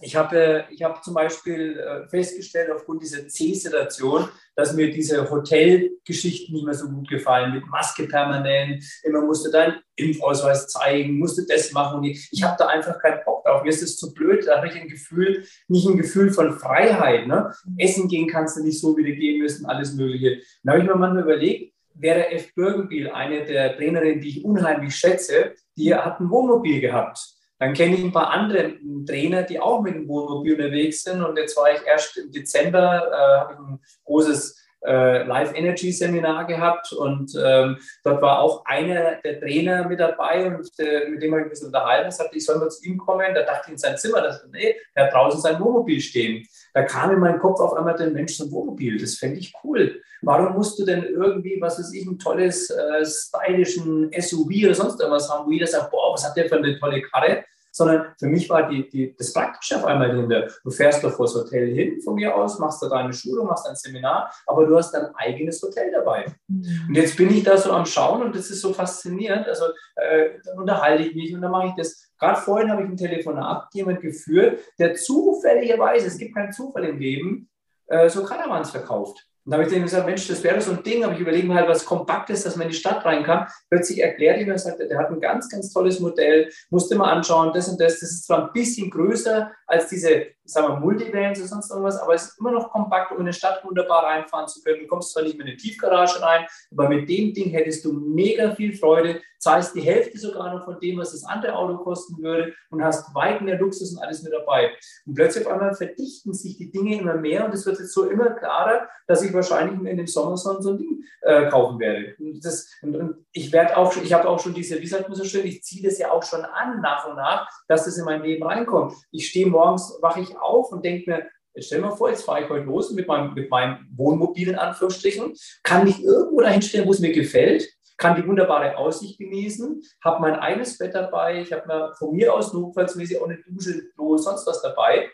[0.00, 6.54] Ich habe, ich habe zum Beispiel äh, festgestellt, aufgrund dieser C-Situation, dass mir diese Hotelgeschichten
[6.54, 11.72] nicht mehr so gut gefallen, mit Maske permanent, immer musste deinen Impfausweis zeigen, musste das
[11.72, 12.02] machen.
[12.04, 13.62] Ich, habe da einfach keinen Bock drauf.
[13.62, 17.26] Mir ist es zu blöd, da habe ich ein Gefühl, nicht ein Gefühl von Freiheit.
[17.26, 17.52] Ne?
[17.78, 20.40] Essen gehen kannst du nicht so wieder gehen müssen, alles Mögliche.
[20.62, 22.54] Da habe ich mir manchmal überlegt, wäre F.
[22.54, 27.33] Birkenbiel, eine der Trainerinnen, die ich unheimlich schätze, die hat ein Wohnmobil gehabt.
[27.64, 28.74] Dann kenne ich ein paar andere
[29.06, 31.24] Trainer, die auch mit dem Wohnmobil unterwegs sind.
[31.24, 35.90] Und jetzt war ich erst im Dezember, äh, habe ich ein großes äh, Live Energy
[35.90, 41.22] Seminar gehabt und ähm, dort war auch einer der Trainer mit dabei und äh, mit
[41.22, 42.04] dem habe ich ein bisschen unterhalten.
[42.04, 43.34] Er sagte, ich soll mal zu ihm kommen.
[43.34, 46.46] Da dachte ich in sein Zimmer, dass, nee, hat draußen sein Wohnmobil stehen.
[46.74, 49.00] Da kam in meinen Kopf auf einmal der Mensch zum Wohnmobil.
[49.00, 50.02] Das fände ich cool.
[50.20, 55.00] Warum musst du denn irgendwie, was weiß ich, ein tolles, äh, stylischen SUV oder sonst
[55.00, 57.44] irgendwas haben, wo jeder sagt, boah, was hat der für eine tolle Karre?
[57.74, 60.48] Sondern für mich war die, die, das Praktische auf einmal hinter.
[60.62, 63.66] Du fährst doch vor das Hotel hin von mir aus, machst da deine Schulung, machst
[63.66, 66.26] ein Seminar, aber du hast dein eigenes Hotel dabei.
[66.46, 66.86] Mhm.
[66.88, 69.48] Und jetzt bin ich da so am Schauen und das ist so faszinierend.
[69.48, 69.64] Also
[69.96, 72.12] äh, dann unterhalte ich mich und dann mache ich das.
[72.16, 76.98] Gerade vorhin habe ich ein Telefonat jemand geführt, der zufälligerweise, es gibt keinen Zufall im
[76.98, 77.50] Leben,
[77.86, 79.26] äh, so Caravans verkauft.
[79.44, 81.46] Und da habe ich denen gesagt, Mensch, das wäre so ein Ding, aber ich überlege
[81.46, 83.46] mir halt was Kompaktes, dass man in die Stadt rein kann.
[83.68, 87.52] Plötzlich erklärt er mir, sagt, der hat ein ganz, ganz tolles Modell, musste mal anschauen,
[87.52, 88.00] das und das.
[88.00, 92.14] Das ist zwar ein bisschen größer als diese sagen wir, Multivans oder sonst irgendwas, aber
[92.14, 94.80] es ist immer noch kompakt, um in eine Stadt wunderbar reinfahren zu können.
[94.80, 97.92] Du kommst zwar nicht mehr in eine Tiefgarage rein, aber mit dem Ding hättest du
[97.92, 102.22] mega viel Freude, zahlst die Hälfte sogar noch von dem, was das andere Auto kosten
[102.22, 104.72] würde und hast weit mehr Luxus und alles mit dabei.
[105.06, 108.08] Und plötzlich auf einmal verdichten sich die Dinge immer mehr und es wird jetzt so
[108.08, 112.14] immer klarer, dass ich wahrscheinlich in dem Sommer so ein Ding äh, kaufen werde.
[112.18, 115.08] Und, das, und, und ich werde auch schon, ich habe auch schon diese, wie sagt
[115.08, 117.98] man so schön, ich ziehe das ja auch schon an nach und nach, dass das
[117.98, 118.94] in mein Leben reinkommt.
[119.10, 122.24] Ich stehe morgens, wache ich auf und denke mir, Jetzt stell dir mal vor, jetzt
[122.24, 126.62] fahre ich heute los mit meinem, mit meinem Wohnmobil in Anführungsstrichen, kann mich irgendwo dahin
[126.62, 131.40] stellen, wo es mir gefällt, kann die wunderbare Aussicht genießen, habe mein eigenes Bett dabei,
[131.40, 135.08] ich habe von mir aus notfallsmäßig auch eine Dusche, Klo, sonst was dabei.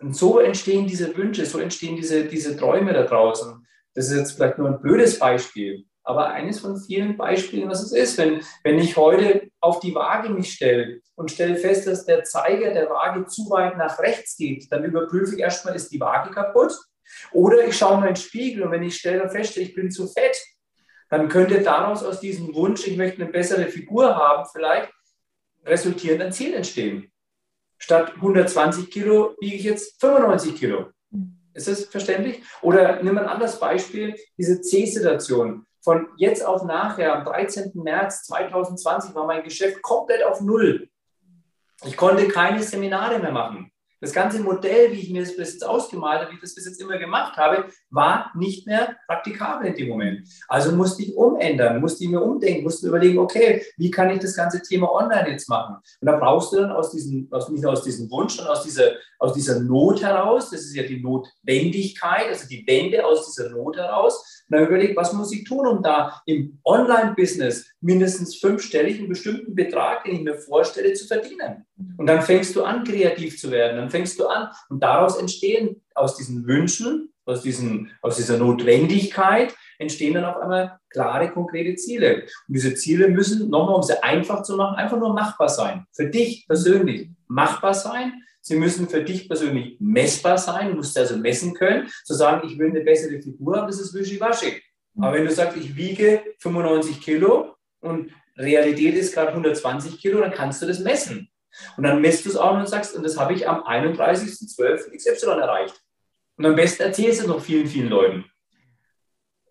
[0.00, 3.66] und so entstehen diese Wünsche, so entstehen diese, diese Träume da draußen.
[3.94, 7.92] Das ist jetzt vielleicht nur ein blödes Beispiel, aber eines von vielen Beispielen, was es
[7.92, 8.18] ist.
[8.18, 12.72] Wenn, wenn ich heute auf die Waage mich stelle und stelle fest, dass der Zeiger
[12.72, 16.72] der Waage zu weit nach rechts geht, dann überprüfe ich erstmal, ist die Waage kaputt?
[17.32, 20.06] Oder ich schaue mal in den Spiegel und wenn ich stelle fest, ich bin zu
[20.06, 20.40] fett,
[21.08, 24.92] dann könnte daraus aus diesem Wunsch, ich möchte eine bessere Figur haben, vielleicht
[25.64, 27.10] resultierend ein Ziel entstehen.
[27.78, 30.90] Statt 120 Kilo wiege ich jetzt 95 Kilo.
[31.52, 32.42] Ist das verständlich?
[32.62, 35.66] Oder nimm ein anderes Beispiel, diese C-Situation.
[35.82, 37.72] Von jetzt auf nachher, am 13.
[37.74, 40.88] März 2020, war mein Geschäft komplett auf Null.
[41.84, 43.72] Ich konnte keine Seminare mehr machen.
[44.00, 46.66] Das ganze Modell, wie ich mir das bis jetzt ausgemalt habe, wie ich das bis
[46.66, 50.28] jetzt immer gemacht habe, war nicht mehr praktikabel in dem Moment.
[50.48, 54.34] Also musste ich umändern, musste ich mir umdenken, musste überlegen, okay, wie kann ich das
[54.34, 55.76] ganze Thema online jetzt machen?
[56.00, 58.92] Und da brauchst du dann aus diesem, aus, nicht aus diesem Wunsch, sondern aus dieser,
[59.18, 63.76] aus dieser Not heraus, das ist ja die Notwendigkeit, also die Wende aus dieser Not
[63.76, 69.54] heraus, dann überlegt, was muss ich tun, um da im Online-Business mindestens fünfstellig einen bestimmten
[69.54, 71.64] Betrag, den ich mir vorstelle, zu verdienen.
[71.96, 73.76] Und dann fängst du an, kreativ zu werden.
[73.76, 74.48] Dann fängst du an.
[74.68, 80.78] Und daraus entstehen aus diesen Wünschen, aus, diesen, aus dieser Notwendigkeit, entstehen dann auf einmal
[80.90, 82.24] klare, konkrete Ziele.
[82.48, 85.86] Und diese Ziele müssen, nochmal, um sie einfach zu machen, einfach nur machbar sein.
[85.92, 88.12] Für dich persönlich machbar sein
[88.42, 91.88] Sie müssen für dich persönlich messbar sein, du musst also messen können.
[92.04, 94.62] Zu sagen, ich will eine bessere Figur haben, das ist wischiwaschi.
[94.94, 95.04] Mhm.
[95.04, 100.32] Aber wenn du sagst, ich wiege 95 Kilo und Realität ist gerade 120 Kilo, dann
[100.32, 101.30] kannst du das messen.
[101.76, 104.96] Und dann messt du es auch und sagst, und das habe ich am 31.12.
[104.96, 105.74] XY erreicht.
[106.36, 108.24] Und am besten erzählst du es noch vielen, vielen Leuten.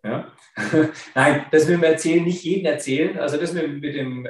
[0.03, 0.32] Ja?
[1.15, 3.19] Nein, das will man erzählen, nicht jedem erzählen.
[3.19, 4.30] Also das mit, mit, dem, äh,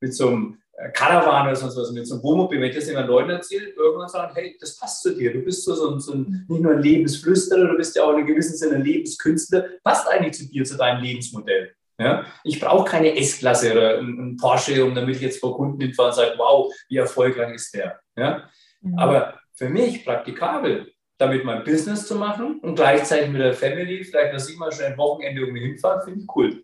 [0.00, 0.58] mit so einem
[0.92, 4.08] Karawane oder sonst was, mit so einem Wohnmobil, wenn ich das jemand Leuten erzähle, irgendwann
[4.08, 5.32] sagen, hey, das passt zu dir.
[5.32, 8.26] Du bist so, so, so ein, nicht nur ein Lebensflüsterer, du bist ja auch in
[8.26, 9.66] gewissem Sinne ein Lebenskünstler.
[9.82, 11.72] Passt eigentlich zu dir, zu deinem Lebensmodell.
[11.98, 12.26] Ja?
[12.44, 16.14] Ich brauche keine S-Klasse oder einen Porsche, um damit ich jetzt vor Kunden hinfahre und
[16.14, 17.98] sage, wow, wie erfolgreich ist der.
[18.16, 18.48] Ja?
[18.82, 18.98] Mhm.
[18.98, 24.32] Aber für mich praktikabel, damit mein Business zu machen und gleichzeitig mit der Family, vielleicht
[24.32, 26.62] noch siebenmal schon ein Wochenende irgendwie hinfahren, finde ich cool.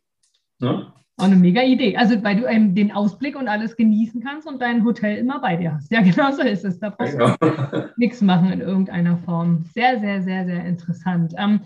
[0.61, 0.93] Ja?
[1.19, 1.97] Auch eine mega Idee.
[1.97, 5.57] Also, weil du ähm, den Ausblick und alles genießen kannst und dein Hotel immer bei
[5.57, 5.91] dir hast.
[5.91, 6.79] Ja, genau so ist es.
[6.79, 7.87] Da brauchst du genau.
[7.97, 9.65] nichts machen in irgendeiner Form.
[9.75, 11.35] Sehr, sehr, sehr, sehr interessant.
[11.37, 11.61] Ähm,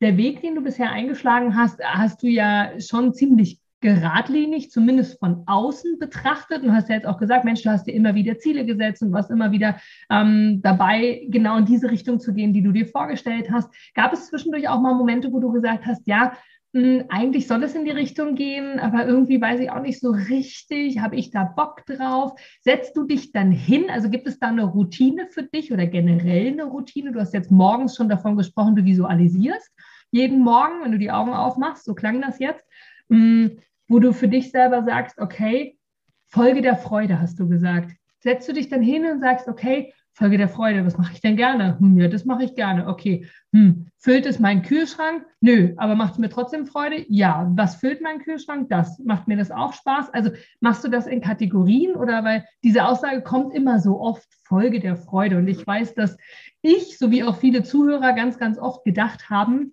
[0.00, 5.44] der Weg, den du bisher eingeschlagen hast, hast du ja schon ziemlich geradlinig, zumindest von
[5.46, 6.62] außen betrachtet.
[6.62, 9.12] Und hast ja jetzt auch gesagt, Mensch, du hast dir immer wieder Ziele gesetzt und
[9.12, 13.50] warst immer wieder ähm, dabei, genau in diese Richtung zu gehen, die du dir vorgestellt
[13.50, 13.70] hast.
[13.94, 16.32] Gab es zwischendurch auch mal Momente, wo du gesagt hast, ja,
[16.74, 20.10] hm, eigentlich soll es in die Richtung gehen, aber irgendwie weiß ich auch nicht so
[20.10, 22.32] richtig, habe ich da Bock drauf?
[22.60, 23.86] Setzt du dich dann hin?
[23.88, 27.12] Also gibt es da eine Routine für dich oder generell eine Routine?
[27.12, 29.72] Du hast jetzt morgens schon davon gesprochen, du visualisierst
[30.10, 32.64] jeden Morgen, wenn du die Augen aufmachst, so klang das jetzt,
[33.10, 33.58] hm,
[33.88, 35.78] wo du für dich selber sagst, okay,
[36.26, 37.92] Folge der Freude, hast du gesagt.
[38.20, 41.36] Setzt du dich dann hin und sagst, okay, Folge der Freude, was mache ich denn
[41.36, 41.78] gerne?
[41.78, 42.88] Hm, ja, das mache ich gerne.
[42.88, 43.28] Okay.
[43.52, 45.24] Hm, füllt es meinen Kühlschrank?
[45.40, 47.06] Nö, aber macht es mir trotzdem Freude?
[47.08, 47.48] Ja.
[47.54, 48.68] Was füllt meinen Kühlschrank?
[48.68, 48.98] Das.
[48.98, 50.12] Macht mir das auch Spaß?
[50.12, 54.80] Also machst du das in Kategorien oder weil diese Aussage kommt immer so oft Folge
[54.80, 55.38] der Freude.
[55.38, 56.16] Und ich weiß, dass
[56.62, 59.70] ich, sowie auch viele Zuhörer, ganz, ganz oft gedacht haben,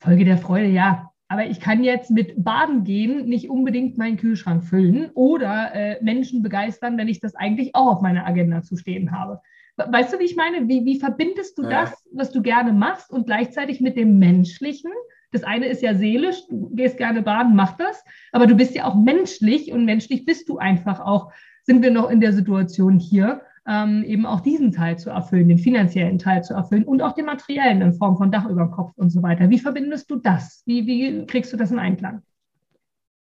[0.00, 4.64] Folge der Freude, ja, aber ich kann jetzt mit Baden gehen nicht unbedingt meinen Kühlschrank
[4.64, 9.12] füllen oder äh, Menschen begeistern, wenn ich das eigentlich auch auf meiner Agenda zu stehen
[9.12, 9.40] habe.
[9.78, 10.68] Weißt du, wie ich meine?
[10.68, 11.70] Wie, wie verbindest du ja.
[11.70, 14.92] das, was du gerne machst und gleichzeitig mit dem Menschlichen?
[15.30, 18.84] Das eine ist ja seelisch, du gehst gerne baden, mach das, aber du bist ja
[18.84, 23.40] auch menschlich und menschlich bist du einfach auch, sind wir noch in der Situation hier,
[23.66, 27.26] ähm, eben auch diesen Teil zu erfüllen, den finanziellen Teil zu erfüllen und auch den
[27.26, 29.50] materiellen in Form von Dach über dem Kopf und so weiter.
[29.50, 30.62] Wie verbindest du das?
[30.66, 32.22] Wie, wie kriegst du das in Einklang?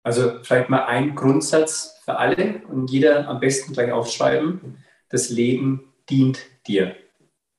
[0.03, 4.78] Also vielleicht mal ein Grundsatz für alle und jeder am besten gleich aufschreiben.
[5.09, 6.95] Das Leben dient dir.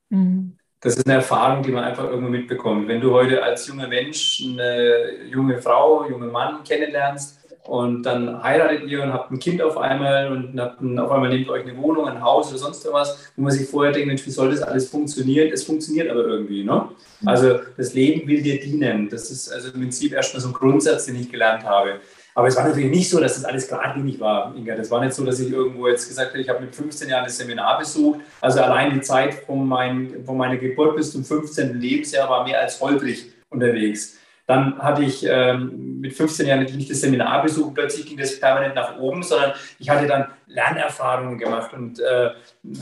[0.08, 0.56] Mhm.
[0.80, 2.86] Das ist eine Erfahrung, die man einfach irgendwo mitbekommt.
[2.86, 7.37] Wenn du heute als junger Mensch eine junge Frau, jungen Mann kennenlernst
[7.68, 11.28] und dann heiratet ihr und habt ein Kind auf einmal und habt ein, auf einmal
[11.28, 14.24] nehmt euch eine Wohnung, ein Haus oder sonst was, wo man sich vorher denkt, Mensch,
[14.24, 15.50] wie soll das alles funktionieren?
[15.52, 16.64] Es funktioniert aber irgendwie.
[16.64, 16.88] Ne?
[17.20, 17.28] Mhm.
[17.28, 19.10] Also das Leben will dir dienen.
[19.10, 22.00] Das ist also im Prinzip erstmal so ein Grundsatz, den ich gelernt habe.
[22.34, 24.74] Aber es war natürlich nicht so, dass das alles geradlinig war, Inga.
[24.74, 27.24] Das war nicht so, dass ich irgendwo jetzt gesagt habe, ich habe mit 15 Jahren
[27.24, 28.20] ein Seminar besucht.
[28.40, 31.78] Also allein die Zeit von, mein, von meiner Geburt bis zum 15.
[31.78, 34.17] Lebensjahr war mehr als holprig unterwegs.
[34.48, 38.74] Dann hatte ich ähm, mit 15 Jahren nicht das Seminar besucht, plötzlich ging das permanent
[38.74, 42.30] nach oben, sondern ich hatte dann Lernerfahrungen gemacht und äh,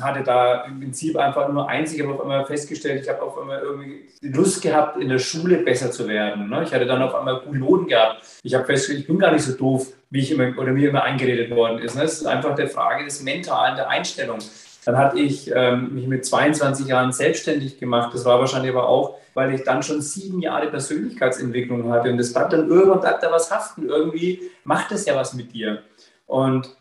[0.00, 3.36] hatte da im Prinzip einfach nur eins, ich habe auf einmal festgestellt, ich habe auf
[3.36, 6.48] einmal irgendwie Lust gehabt, in der Schule besser zu werden.
[6.48, 6.62] Ne?
[6.62, 8.22] Ich hatte dann auf einmal gute Noten gehabt.
[8.44, 11.02] Ich habe festgestellt, ich bin gar nicht so doof, wie ich immer oder mir immer
[11.02, 11.96] eingeredet worden ist.
[11.96, 12.04] Ne?
[12.04, 14.38] Es ist einfach der Frage des Mentalen, der Einstellung.
[14.84, 18.14] Dann hatte ich ähm, mich mit 22 Jahren selbstständig gemacht.
[18.14, 22.10] Das war wahrscheinlich aber auch, weil ich dann schon sieben Jahre Persönlichkeitsentwicklung hatte.
[22.10, 23.86] Und das bleibt dann irgendwann bleibt da was haften.
[23.86, 25.82] Irgendwie macht das ja was mit dir.
[26.24, 26.74] Und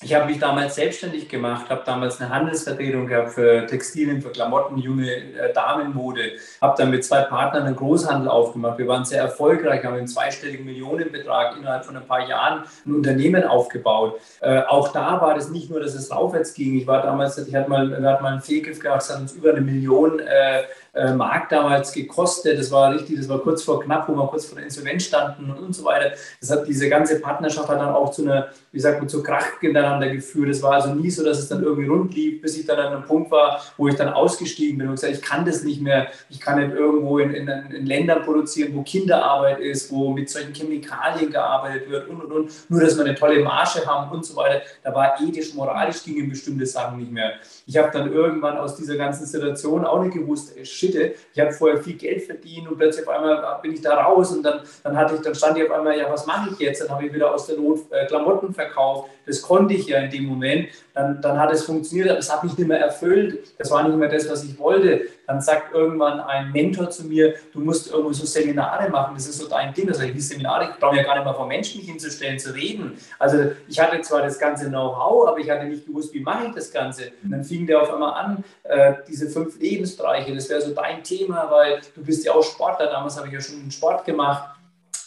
[0.00, 4.78] ich habe mich damals selbstständig gemacht, habe damals eine Handelsvertretung gehabt für Textilien, für Klamotten,
[4.78, 8.78] junge äh, Damenmode, habe dann mit zwei Partnern einen Großhandel aufgemacht.
[8.78, 13.42] Wir waren sehr erfolgreich, haben einen zweistelligen Millionenbetrag innerhalb von ein paar Jahren ein Unternehmen
[13.42, 14.20] aufgebaut.
[14.40, 16.76] Äh, auch da war das nicht nur, dass es aufwärts ging.
[16.76, 19.50] Ich war damals, ich hatte mal, wir mal einen Fehlgriff gehabt, es hat uns über
[19.50, 20.62] eine Million äh,
[20.98, 22.58] äh, Mark damals gekostet.
[22.58, 25.50] Das war richtig, das war kurz vor knapp, wo wir kurz vor der Insolvenz standen
[25.50, 26.12] und, und so weiter.
[26.40, 29.46] Das hat diese ganze Partnerschaft hat dann auch zu einer, wie sagt man, zu Krach
[29.62, 30.50] miteinander geführt.
[30.50, 32.92] Es war also nie so, dass es dann irgendwie rund lief, bis ich dann an
[32.92, 36.08] einem Punkt war, wo ich dann ausgestiegen bin und gesagt, ich kann das nicht mehr.
[36.30, 40.52] Ich kann nicht irgendwo in, in, in Ländern produzieren, wo Kinderarbeit ist, wo mit solchen
[40.54, 42.70] Chemikalien gearbeitet wird und und und.
[42.70, 44.62] Nur, dass wir eine tolle Marge haben und so weiter.
[44.82, 47.34] Da war ethisch, moralisch gingen bestimmte Sachen nicht mehr.
[47.68, 51.16] Ich habe dann irgendwann aus dieser ganzen Situation auch nicht gewusst, shit.
[51.34, 54.42] Ich habe vorher viel Geld verdient und plötzlich auf einmal bin ich da raus und
[54.42, 56.80] dann, dann, hatte ich, dann stand ich auf einmal, ja, was mache ich jetzt?
[56.80, 59.10] Dann habe ich wieder aus der Not äh, Klamotten verkauft.
[59.26, 60.68] Das konnte ich ja in dem Moment.
[60.98, 63.54] Dann, dann hat es funktioniert, aber es hat mich nicht mehr erfüllt.
[63.56, 65.02] Das war nicht mehr das, was ich wollte.
[65.28, 69.38] Dann sagt irgendwann ein Mentor zu mir, du musst irgendwo so Seminare machen, das ist
[69.38, 69.88] so dein Ding.
[69.88, 72.98] Also die Seminare, ich brauche ja gar nicht mal vor Menschen mich hinzustellen, zu reden.
[73.16, 76.54] Also ich hatte zwar das ganze Know-how, aber ich hatte nicht gewusst, wie mache ich
[76.56, 77.12] das Ganze.
[77.22, 81.04] Und dann fing der auf einmal an, äh, diese fünf Lebensbereiche, das wäre so dein
[81.04, 84.57] Thema, weil du bist ja auch Sportler, damals habe ich ja schon Sport gemacht.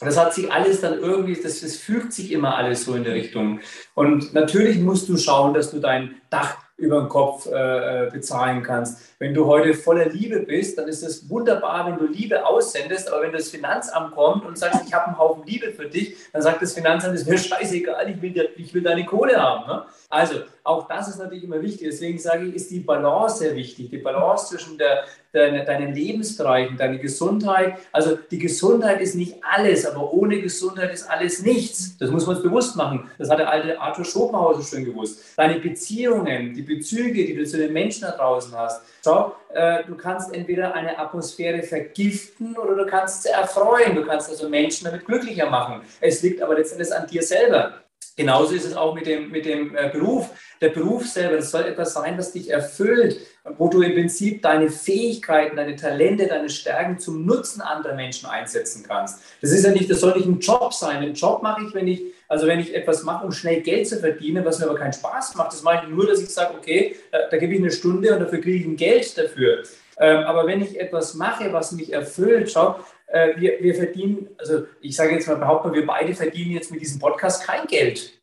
[0.01, 3.03] Und das hat sich alles dann irgendwie, das, das fügt sich immer alles so in
[3.03, 3.59] der Richtung.
[3.93, 9.13] Und natürlich musst du schauen, dass du dein Dach über den Kopf äh, bezahlen kannst.
[9.19, 13.21] Wenn du heute voller Liebe bist, dann ist es wunderbar, wenn du Liebe aussendest, aber
[13.21, 16.63] wenn das Finanzamt kommt und sagt, ich habe einen Haufen Liebe für dich, dann sagt
[16.63, 19.67] das Finanzamt, es ist mir scheißegal, ich will, ich will deine Kohle haben.
[19.67, 19.85] Ne?
[20.11, 21.87] Also auch das ist natürlich immer wichtig.
[21.89, 23.89] Deswegen sage ich, ist die Balance sehr wichtig.
[23.89, 27.77] Die Balance zwischen der, deine, deinen Lebensbereichen, deine Gesundheit.
[27.93, 31.97] Also die Gesundheit ist nicht alles, aber ohne Gesundheit ist alles nichts.
[31.97, 33.09] Das muss man uns bewusst machen.
[33.17, 35.23] Das hat der alte Arthur Schopenhauer so schön gewusst.
[35.37, 38.83] Deine Beziehungen, die Bezüge, die du zu den Menschen da draußen hast.
[39.03, 43.95] Schau, äh, du kannst entweder eine Atmosphäre vergiften oder du kannst sie erfreuen.
[43.95, 45.81] Du kannst also Menschen damit glücklicher machen.
[46.01, 47.81] Es liegt aber letztendlich an dir selber.
[48.21, 50.29] Genauso ist es auch mit dem, mit dem äh, Beruf.
[50.61, 53.19] Der Beruf selber, das soll etwas sein, was dich erfüllt,
[53.57, 58.85] wo du im Prinzip deine Fähigkeiten, deine Talente, deine Stärken zum Nutzen anderer Menschen einsetzen
[58.87, 59.23] kannst.
[59.41, 60.97] Das ist ja nicht, das soll nicht ein Job sein.
[60.97, 63.97] Einen Job mache ich, wenn ich, also wenn ich etwas mache, um schnell Geld zu
[63.97, 65.51] verdienen, was mir aber keinen Spaß macht.
[65.53, 68.19] Das mache ich nur, dass ich sage, okay, da, da gebe ich eine Stunde und
[68.19, 69.63] dafür kriege ich ein Geld dafür.
[69.97, 72.79] Ähm, aber wenn ich etwas mache, was mich erfüllt, schau,
[73.11, 76.81] äh, wir, wir verdienen, also ich sage jetzt mal, behaupten wir beide verdienen jetzt mit
[76.81, 78.21] diesem Podcast kein Geld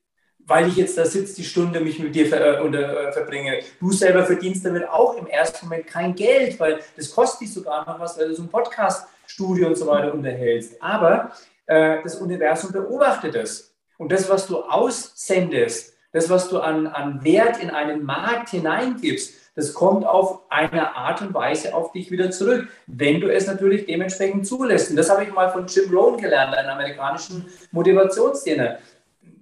[0.49, 3.61] weil ich jetzt da sitze, die Stunde mich mit dir ver, äh, unter, äh, verbringe.
[3.79, 7.87] Du selber verdienst damit auch im ersten Moment kein Geld, weil das kostet dich sogar
[7.87, 10.83] noch was, weil du so ein Podcast-Studio und so weiter unterhältst.
[10.83, 11.33] Aber
[11.67, 13.75] äh, das Universum beobachtet es.
[13.99, 19.35] Und das, was du aussendest, das, was du an, an Wert in einen Markt hineingibst,
[19.59, 23.87] das kommt auf eine Art und Weise auf dich wieder zurück, wenn du es natürlich
[23.87, 24.91] dementsprechend zulässt.
[24.91, 28.79] Und das habe ich mal von Jim Rohn gelernt, einem amerikanischen Motivationstrainer.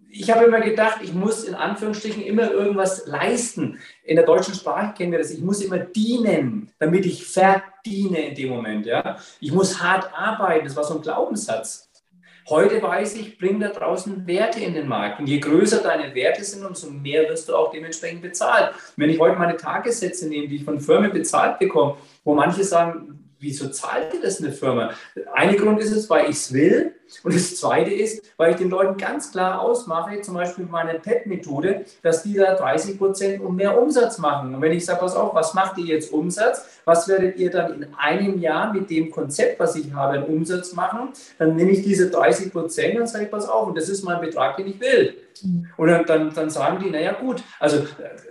[0.08, 3.78] Ich habe immer gedacht, ich muss in Anführungsstrichen immer irgendwas leisten.
[4.04, 5.32] In der deutschen Sprache kennen wir das.
[5.32, 8.86] Ich muss immer dienen, damit ich verdiene in dem Moment.
[8.86, 9.18] Ja?
[9.38, 10.64] Ich muss hart arbeiten.
[10.64, 11.85] Das war so ein Glaubenssatz.
[12.48, 15.18] Heute weiß ich, bring da draußen Werte in den Markt.
[15.18, 18.72] Und je größer deine Werte sind, umso mehr wirst du auch dementsprechend bezahlt.
[18.96, 23.18] Wenn ich heute meine Tagessätze nehme, die ich von Firmen bezahlt bekomme, wo manche sagen,
[23.40, 24.92] wieso zahlt dir das eine Firma?
[25.34, 26.95] Ein Grund ist es, weil ich es will.
[27.22, 30.94] Und das Zweite ist, weil ich den Leuten ganz klar ausmache, zum Beispiel mit meiner
[30.94, 34.54] PEP-Methode, dass die da 30 Prozent und mehr Umsatz machen.
[34.54, 36.66] Und wenn ich sage, pass auf, was macht ihr jetzt Umsatz?
[36.84, 40.72] Was werdet ihr dann in einem Jahr mit dem Konzept, was ich habe, einen Umsatz
[40.72, 41.10] machen?
[41.38, 44.56] Dann nehme ich diese 30 Prozent und sage, pass auf, und das ist mein Betrag,
[44.56, 45.16] den ich will.
[45.76, 47.86] Und dann, dann, dann sagen die, naja gut, also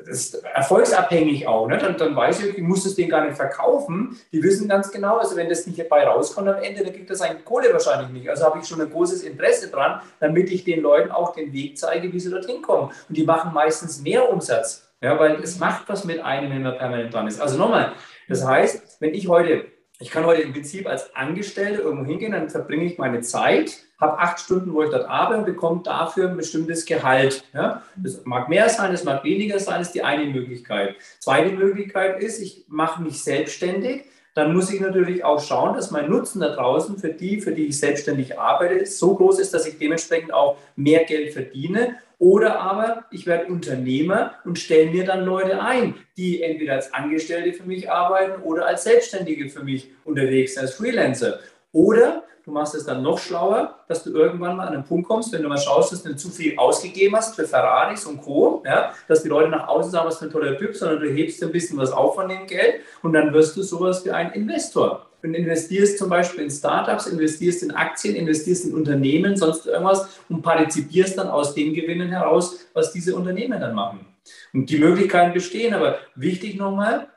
[0.05, 1.67] das ist erfolgsabhängig auch.
[1.67, 1.77] Ne?
[1.77, 4.17] Dann, dann weiß ich, ich muss das Ding gar nicht verkaufen.
[4.31, 7.21] Die wissen ganz genau, also wenn das nicht dabei rauskommt am Ende, dann kriegt das
[7.21, 8.29] eigentlich Kohle wahrscheinlich nicht.
[8.29, 11.77] Also habe ich schon ein großes Interesse dran, damit ich den Leuten auch den Weg
[11.77, 12.91] zeige, wie sie dorthin kommen.
[13.07, 16.77] Und die machen meistens mehr Umsatz, ja, weil es macht was mit einem, wenn man
[16.77, 17.41] permanent dran ist.
[17.41, 17.93] Also nochmal,
[18.27, 19.65] das heißt, wenn ich heute
[19.99, 24.19] ich kann heute im Prinzip als Angestellte irgendwo hingehen, dann verbringe ich meine Zeit, habe
[24.19, 27.45] acht Stunden, wo ich dort arbeite und bekomme dafür ein bestimmtes Gehalt.
[27.53, 27.81] Ja?
[27.95, 30.97] Das mag mehr sein, das mag weniger sein, ist die eine Möglichkeit.
[31.19, 34.05] Zweite Möglichkeit ist, ich mache mich selbstständig.
[34.35, 37.67] Dann muss ich natürlich auch schauen, dass mein Nutzen da draußen für die, für die
[37.67, 43.05] ich selbstständig arbeite, so groß ist, dass ich dementsprechend auch mehr Geld verdiene oder aber
[43.11, 47.89] ich werde Unternehmer und stelle mir dann Leute ein, die entweder als Angestellte für mich
[47.89, 51.39] arbeiten oder als Selbstständige für mich unterwegs sind, als Freelancer.
[51.71, 55.33] Oder du machst es dann noch schlauer, dass du irgendwann mal an einen Punkt kommst,
[55.33, 58.93] wenn du mal schaust, dass du zu viel ausgegeben hast für Ferraris und Co., ja,
[59.07, 61.51] dass die Leute nach außen sagen, was für ein toller Typ, sondern du hebst ein
[61.51, 65.33] bisschen was auf von dem Geld und dann wirst du sowas wie ein Investor und
[65.33, 71.17] investierst zum Beispiel in Startups, investierst in Aktien, investierst in Unternehmen, sonst irgendwas und partizipierst
[71.17, 74.05] dann aus den Gewinnen heraus, was diese Unternehmen dann machen.
[74.53, 77.07] Und die Möglichkeiten bestehen, aber wichtig nochmal,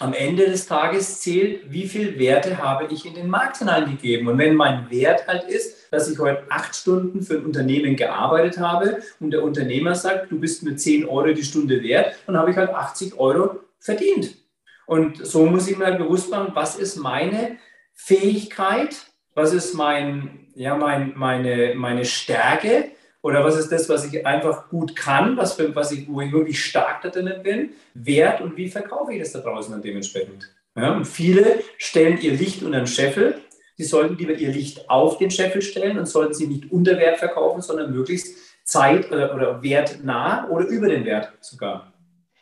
[0.00, 4.26] am Ende des Tages zählt, wie viel Werte habe ich in den Markt hineingegeben.
[4.26, 8.58] Und wenn mein Wert halt ist, dass ich heute acht Stunden für ein Unternehmen gearbeitet
[8.58, 12.50] habe und der Unternehmer sagt, du bist mir 10 Euro die Stunde wert, dann habe
[12.50, 14.36] ich halt 80 Euro verdient.
[14.86, 17.58] Und so muss ich mir halt bewusst machen, was ist meine
[17.94, 22.90] Fähigkeit, was ist mein, ja, mein, meine, meine Stärke
[23.24, 26.30] oder was ist das, was ich einfach gut kann, was, für, was ich, wo ich
[26.30, 30.54] wirklich stark da drinnen bin, wert und wie verkaufe ich das da draußen dann dementsprechend.
[30.76, 33.40] Ja, und viele stellen ihr Licht unter den Scheffel.
[33.78, 37.16] Sie sollten lieber ihr Licht auf den Scheffel stellen und sollten sie nicht unter Wert
[37.16, 41.94] verkaufen, sondern möglichst Zeit oder, oder Wert nah oder über den Wert sogar.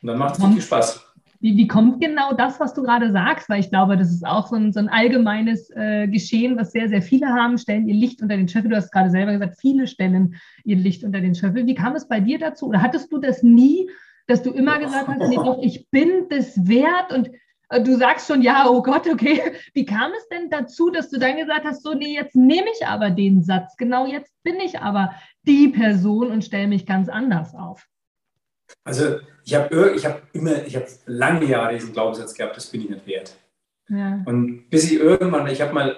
[0.03, 1.12] Und dann macht es richtig Spaß.
[1.43, 3.49] Wie, wie kommt genau das, was du gerade sagst?
[3.49, 6.89] Weil ich glaube, das ist auch so ein, so ein allgemeines äh, Geschehen, was sehr,
[6.89, 8.71] sehr viele haben, stellen ihr Licht unter den Scheffel.
[8.71, 11.67] Du hast gerade selber gesagt, viele stellen ihr Licht unter den Scheffel.
[11.67, 12.69] Wie kam es bei dir dazu?
[12.69, 13.91] Oder hattest du das nie,
[14.29, 17.29] dass du immer gesagt hast, nee, doch, ich bin das wert und
[17.71, 19.41] äh, du sagst schon, ja, oh Gott, okay.
[19.75, 22.87] Wie kam es denn dazu, dass du dann gesagt hast, so, nee, jetzt nehme ich
[22.87, 25.13] aber den Satz, genau jetzt bin ich aber
[25.43, 27.89] die Person und stelle mich ganz anders auf?
[28.85, 32.83] Also ich habe ich hab immer, ich habe lange Jahre diesen Glaubenssatz gehabt, das bin
[32.83, 33.37] ich nicht wert.
[33.89, 34.23] Ja.
[34.25, 35.97] Und bis ich irgendwann, ich habe mal,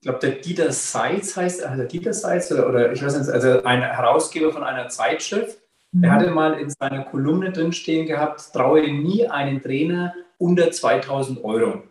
[0.00, 3.62] ich glaube, der Dieter Seitz heißt, also Dieter Seitz oder, oder ich weiß nicht, also
[3.62, 5.58] ein Herausgeber von einer Zeitschrift,
[5.92, 6.02] mhm.
[6.02, 11.82] der hatte mal in seiner Kolumne drinstehen gehabt, traue nie einen Trainer unter 2000 Euro.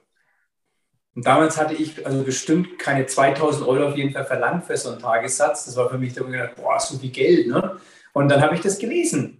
[1.15, 4.91] Und damals hatte ich also bestimmt keine 2000 Euro auf jeden Fall verlangt für so
[4.91, 5.65] einen Tagessatz.
[5.65, 7.47] Das war für mich, da habe ich gedacht, boah, so viel Geld.
[7.47, 7.77] Ne?
[8.13, 9.38] Und dann habe ich das gelesen.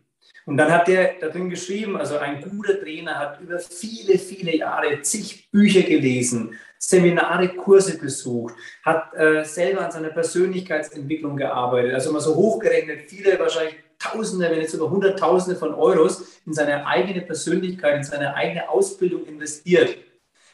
[0.50, 4.56] Und dann hat der da drin geschrieben, also ein guter Trainer hat über viele, viele
[4.56, 11.94] Jahre zig Bücher gelesen, Seminare, Kurse besucht, hat äh, selber an seiner Persönlichkeitsentwicklung gearbeitet.
[11.94, 16.88] Also mal so hochgerechnet, viele wahrscheinlich Tausende, wenn nicht sogar Hunderttausende von Euros in seine
[16.88, 19.98] eigene Persönlichkeit, in seine eigene Ausbildung investiert.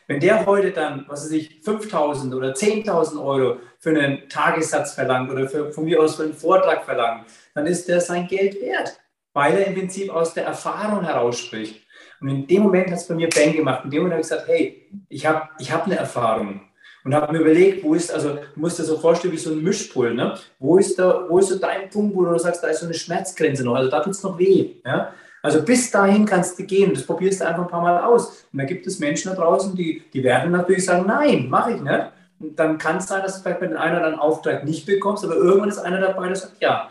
[0.08, 5.32] Wenn der heute dann, was weiß ich, 5.000 oder 10.000 Euro für einen Tagessatz verlangt
[5.32, 9.00] oder für, von mir aus für einen Vortrag verlangt, dann ist der sein Geld wert
[9.36, 11.86] weil er im Prinzip aus der Erfahrung heraus spricht.
[12.22, 13.84] Und in dem Moment hat es bei mir Bang gemacht.
[13.84, 16.62] In dem Moment habe ich gesagt, hey, ich habe ich hab eine Erfahrung.
[17.04, 19.62] Und habe mir überlegt, wo ist, also du musst dir so vorstellen wie so ein
[19.62, 20.36] Mischpult, ne?
[20.58, 22.96] wo, ist da, wo ist so dein Punkt, wo du sagst, da ist so eine
[22.96, 24.78] Schmerzgrenze noch, also da tut es noch weh.
[24.84, 25.14] Ja?
[25.44, 28.48] Also bis dahin kannst du gehen, das probierst du einfach ein paar Mal aus.
[28.52, 31.82] Und da gibt es Menschen da draußen, die, die werden natürlich sagen, nein, mache ich
[31.82, 32.12] nicht.
[32.40, 34.88] Und dann kann es sein, dass du vielleicht bei den einen oder anderen Auftrag nicht
[34.88, 36.88] bekommst, aber irgendwann ist einer dabei, der sagt, ja,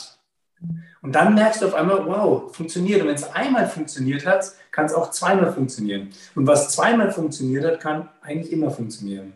[1.05, 3.03] und dann merkst du auf einmal, wow, funktioniert.
[3.03, 6.09] Und wenn es einmal funktioniert hat, kann es auch zweimal funktionieren.
[6.35, 9.35] Und was zweimal funktioniert hat, kann eigentlich immer funktionieren.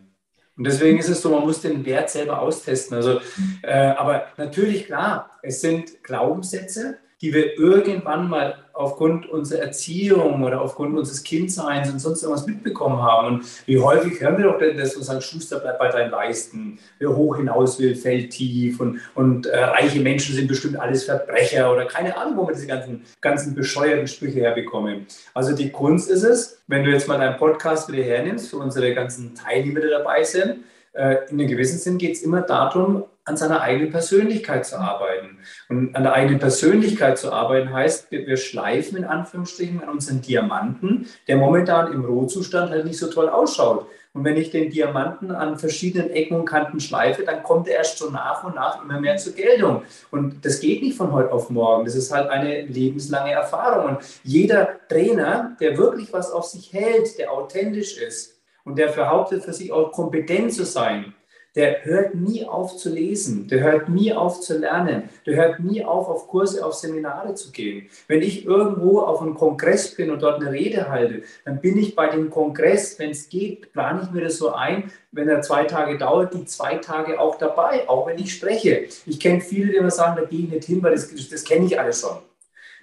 [0.57, 2.97] Und deswegen ist es so, man muss den Wert selber austesten.
[2.97, 3.21] Also,
[3.61, 10.61] äh, aber natürlich, klar, es sind Glaubenssätze, die wir irgendwann mal aufgrund unserer Erziehung oder
[10.61, 13.27] aufgrund unseres Kindseins und sonst irgendwas mitbekommen haben.
[13.27, 16.79] Und wie häufig hören wir doch denn das, wo sagen, Schuster bleibt bei deinen Leisten,
[16.97, 21.71] wer hoch hinaus will, fällt tief und, und äh, reiche Menschen sind bestimmt alles Verbrecher
[21.73, 25.05] oder keine Ahnung, wo wir diese ganzen, ganzen bescheuerten Sprüche herbekommen.
[25.33, 28.93] Also die Kunst ist es, wenn du jetzt mal deinen Podcast wieder hernimmst, für unsere
[28.93, 30.59] ganzen Teilnehmer, die dabei sind,
[30.93, 35.37] in einem gewissen Sinn geht es immer darum, an seiner eigenen Persönlichkeit zu arbeiten.
[35.69, 40.21] Und an der eigenen Persönlichkeit zu arbeiten heißt, wir, wir schleifen in Anführungsstrichen an unseren
[40.21, 43.87] Diamanten, der momentan im Rohzustand halt nicht so toll ausschaut.
[44.13, 47.99] Und wenn ich den Diamanten an verschiedenen Ecken und Kanten schleife, dann kommt er erst
[47.99, 49.83] so nach und nach immer mehr zur Geltung.
[50.09, 51.85] Und das geht nicht von heute auf morgen.
[51.85, 53.97] Das ist halt eine lebenslange Erfahrung.
[53.97, 58.38] Und jeder Trainer, der wirklich was auf sich hält, der authentisch ist
[58.69, 61.15] und der behauptet, für sich auch kompetent zu sein,
[61.55, 65.83] der hört nie auf zu lesen, der hört nie auf zu lernen, der hört nie
[65.83, 67.89] auf, auf Kurse, auf Seminare zu gehen.
[68.07, 71.95] Wenn ich irgendwo auf einem Kongress bin und dort eine Rede halte, dann bin ich
[71.95, 75.63] bei dem Kongress, wenn es geht, plane ich mir das so ein, wenn er zwei
[75.63, 78.85] Tage dauert, die zwei Tage auch dabei, auch wenn ich spreche.
[79.07, 81.65] Ich kenne viele, die immer sagen, da gehe ich nicht hin, weil das, das kenne
[81.65, 82.19] ich alles schon.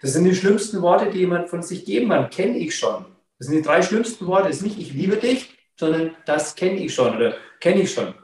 [0.03, 3.05] Das sind die schlimmsten Worte, die jemand von sich geben kann, kenne ich schon.
[3.39, 4.49] Das sind die drei schlimmsten Worte.
[4.49, 8.15] Das ist nicht, ich liebe dich, sondern das kenne ich schon oder kenne ich schon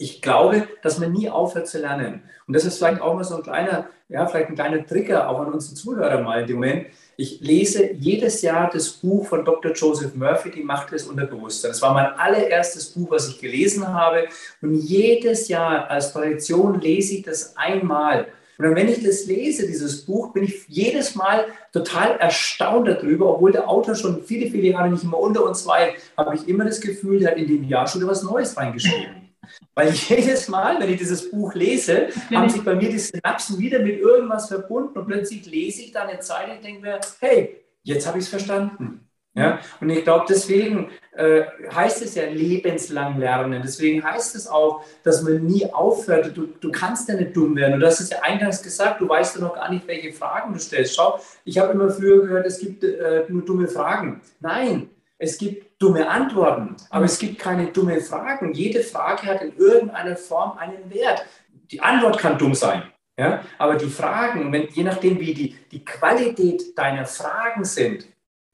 [0.00, 2.22] ich glaube, dass man nie aufhört zu lernen.
[2.46, 5.40] Und das ist vielleicht auch mal so ein kleiner, ja, vielleicht ein kleiner Trigger auch
[5.40, 6.86] an unsere Zuhörer mal in dem Moment.
[7.18, 9.72] Ich lese jedes Jahr das Buch von Dr.
[9.72, 11.76] Joseph Murphy, Die Macht des Unterbewusstseins.
[11.76, 14.26] Das war mein allererstes Buch, was ich gelesen habe.
[14.62, 18.28] Und jedes Jahr als Tradition lese ich das einmal.
[18.60, 23.34] Und dann, wenn ich das lese, dieses Buch, bin ich jedes Mal total erstaunt darüber,
[23.34, 25.78] obwohl der Autor schon viele, viele Jahre nicht immer unter uns war,
[26.14, 29.30] habe ich immer das Gefühl, er hat in dem Jahr schon etwas Neues reingeschrieben.
[29.74, 33.78] Weil jedes Mal, wenn ich dieses Buch lese, haben sich bei mir die Synapsen wieder
[33.78, 38.06] mit irgendwas verbunden und plötzlich lese ich da eine Zeile und denke mir, hey, jetzt
[38.06, 39.08] habe ich es verstanden.
[39.34, 39.60] Ja?
[39.80, 43.62] Und ich glaube, deswegen äh, heißt es ja lebenslang lernen.
[43.62, 46.36] Deswegen heißt es auch, dass man nie aufhört.
[46.36, 47.74] Du, du kannst ja nicht dumm werden.
[47.74, 50.58] Und hast es ja eingangs gesagt, du weißt ja noch gar nicht, welche Fragen du
[50.58, 50.96] stellst.
[50.96, 54.20] Schau, ich habe immer früher gehört, es gibt äh, nur dumme Fragen.
[54.40, 58.54] Nein, es gibt dumme Antworten, aber es gibt keine dumme Fragen.
[58.54, 61.24] Jede Frage hat in irgendeiner Form einen Wert.
[61.70, 62.82] Die Antwort kann dumm sein,
[63.18, 63.42] ja?
[63.58, 68.06] aber die Fragen, wenn, je nachdem, wie die, die Qualität deiner Fragen sind,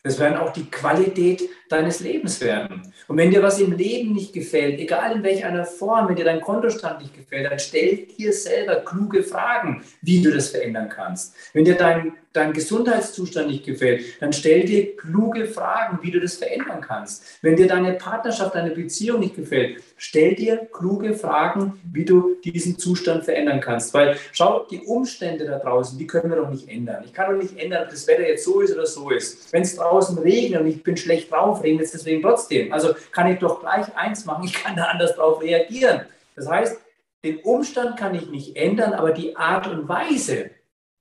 [0.07, 2.93] das werden auch die Qualität deines Lebens werden.
[3.09, 6.41] Und wenn dir was im Leben nicht gefällt, egal in welcher Form, wenn dir dein
[6.41, 11.35] Kontostand nicht gefällt, dann stell dir selber kluge Fragen, wie du das verändern kannst.
[11.53, 16.37] Wenn dir dein dein Gesundheitszustand nicht gefällt, dann stell dir kluge Fragen, wie du das
[16.37, 17.39] verändern kannst.
[17.43, 22.79] Wenn dir deine Partnerschaft, deine Beziehung nicht gefällt, stell dir kluge Fragen, wie du diesen
[22.79, 23.95] Zustand verändern kannst.
[23.95, 27.03] Weil schau, die Umstände da draußen, die können wir doch nicht ändern.
[27.05, 29.53] Ich kann doch nicht ändern, ob das Wetter jetzt so ist oder so ist.
[29.53, 32.73] Wenn es draußen regnet und ich bin schlecht drauf, regnet es deswegen trotzdem.
[32.73, 36.03] Also kann ich doch gleich eins machen, ich kann da anders drauf reagieren.
[36.35, 36.79] Das heißt,
[37.25, 40.51] den Umstand kann ich nicht ändern, aber die Art und Weise,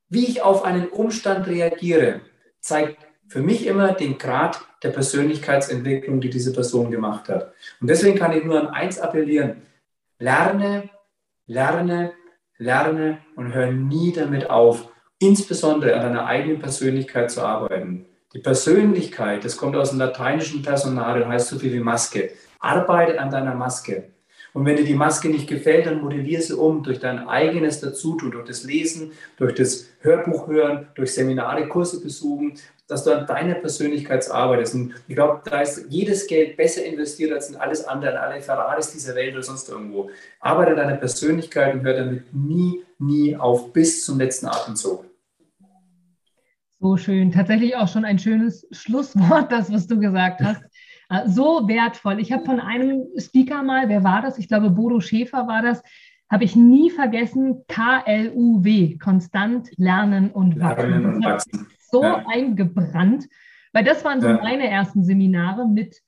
[0.10, 2.22] wie ich auf einen Umstand reagiere,
[2.60, 2.98] zeigt
[3.28, 7.54] für mich immer den Grad der Persönlichkeitsentwicklung, die diese Person gemacht hat.
[7.82, 9.64] Und deswegen kann ich nur an eins appellieren.
[10.20, 10.90] Lerne,
[11.48, 12.14] lerne,
[12.58, 14.90] lerne und hör nie damit auf,
[15.20, 18.06] insbesondere an deiner eigenen Persönlichkeit zu arbeiten.
[18.34, 22.32] Die Persönlichkeit, das kommt aus dem lateinischen Personal heißt so viel wie Maske.
[22.60, 24.12] Arbeite an deiner Maske.
[24.56, 28.32] Und wenn dir die Maske nicht gefällt, dann modellier sie um durch dein eigenes Dazutun,
[28.32, 32.54] durch das Lesen, durch das Hörbuch hören, durch Seminare, Kurse besuchen,
[32.88, 34.76] dass du an deiner Persönlichkeit arbeitest.
[34.76, 38.40] Und ich glaube, da ist jedes Geld besser investiert als in alles andere, in alle
[38.40, 40.10] Ferraris dieser Welt oder sonst irgendwo.
[40.40, 45.04] Arbeite an deiner Persönlichkeit und hör damit nie, nie auf bis zum letzten Atemzug.
[46.80, 47.30] So schön.
[47.30, 50.64] Tatsächlich auch schon ein schönes Schlusswort, das, was du gesagt hast.
[51.10, 52.20] Äh, so wertvoll.
[52.20, 54.38] Ich habe von einem Speaker mal, wer war das?
[54.38, 55.82] Ich glaube, Bodo Schäfer war das,
[56.30, 60.90] habe ich nie vergessen, KLUW, konstant lernen und wachsen.
[60.90, 61.68] Lernen und wachsen.
[61.92, 62.26] So ja.
[62.28, 63.26] eingebrannt,
[63.74, 64.40] weil das waren so ja.
[64.42, 66.02] meine ersten Seminare mit,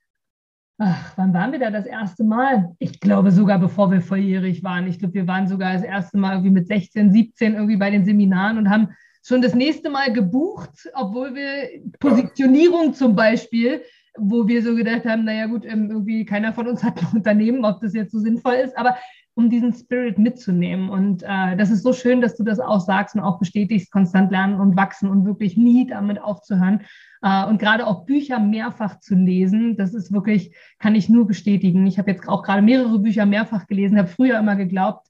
[0.79, 2.75] ach, wann waren wir da das erste Mal?
[2.79, 4.87] Ich glaube sogar, bevor wir volljährig waren.
[4.87, 8.05] Ich glaube, wir waren sogar das erste Mal irgendwie mit 16, 17 irgendwie bei den
[8.05, 8.89] Seminaren und haben
[9.23, 13.81] schon das nächste Mal gebucht, obwohl wir Positionierung zum Beispiel
[14.17, 17.65] wo wir so gedacht haben, naja gut, ähm, irgendwie keiner von uns hat ein Unternehmen,
[17.65, 18.95] ob das jetzt so sinnvoll ist, aber
[19.35, 20.89] um diesen Spirit mitzunehmen.
[20.89, 24.31] Und äh, das ist so schön, dass du das auch sagst und auch bestätigst, konstant
[24.31, 26.81] lernen und wachsen und wirklich nie damit aufzuhören.
[27.21, 31.85] Äh, und gerade auch Bücher mehrfach zu lesen, das ist wirklich, kann ich nur bestätigen.
[31.85, 35.07] Ich habe jetzt auch gerade mehrere Bücher mehrfach gelesen, habe früher immer geglaubt,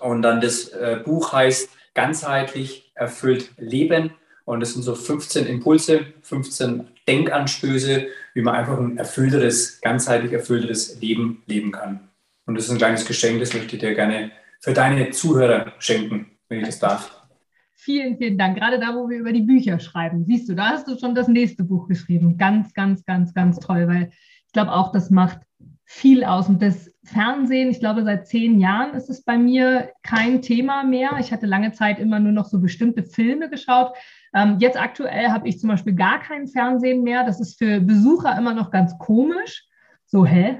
[0.00, 4.10] Und dann das äh, Buch heißt ganzheitlich erfüllt leben.
[4.44, 11.00] Und das sind so 15 Impulse, 15 Denkanstöße, wie man einfach ein erfüllteres, ganzheitlich erfüllteres
[11.00, 12.08] Leben leben kann.
[12.46, 14.30] Und das ist ein kleines Geschenk, das möchte ich dir gerne
[14.60, 17.26] für deine Zuhörer schenken, wenn ich das darf.
[17.74, 18.56] Vielen, vielen Dank.
[18.58, 20.24] Gerade da, wo wir über die Bücher schreiben.
[20.24, 22.36] Siehst du, da hast du schon das nächste Buch geschrieben.
[22.36, 24.10] Ganz, ganz, ganz, ganz toll, weil
[24.46, 25.38] ich glaube auch, das macht
[25.84, 26.48] viel aus.
[26.48, 31.12] Und das Fernsehen, ich glaube, seit zehn Jahren ist es bei mir kein Thema mehr.
[31.20, 33.92] Ich hatte lange Zeit immer nur noch so bestimmte Filme geschaut.
[34.34, 37.24] Ähm, jetzt aktuell habe ich zum Beispiel gar kein Fernsehen mehr.
[37.24, 39.64] Das ist für Besucher immer noch ganz komisch.
[40.04, 40.58] So, hä?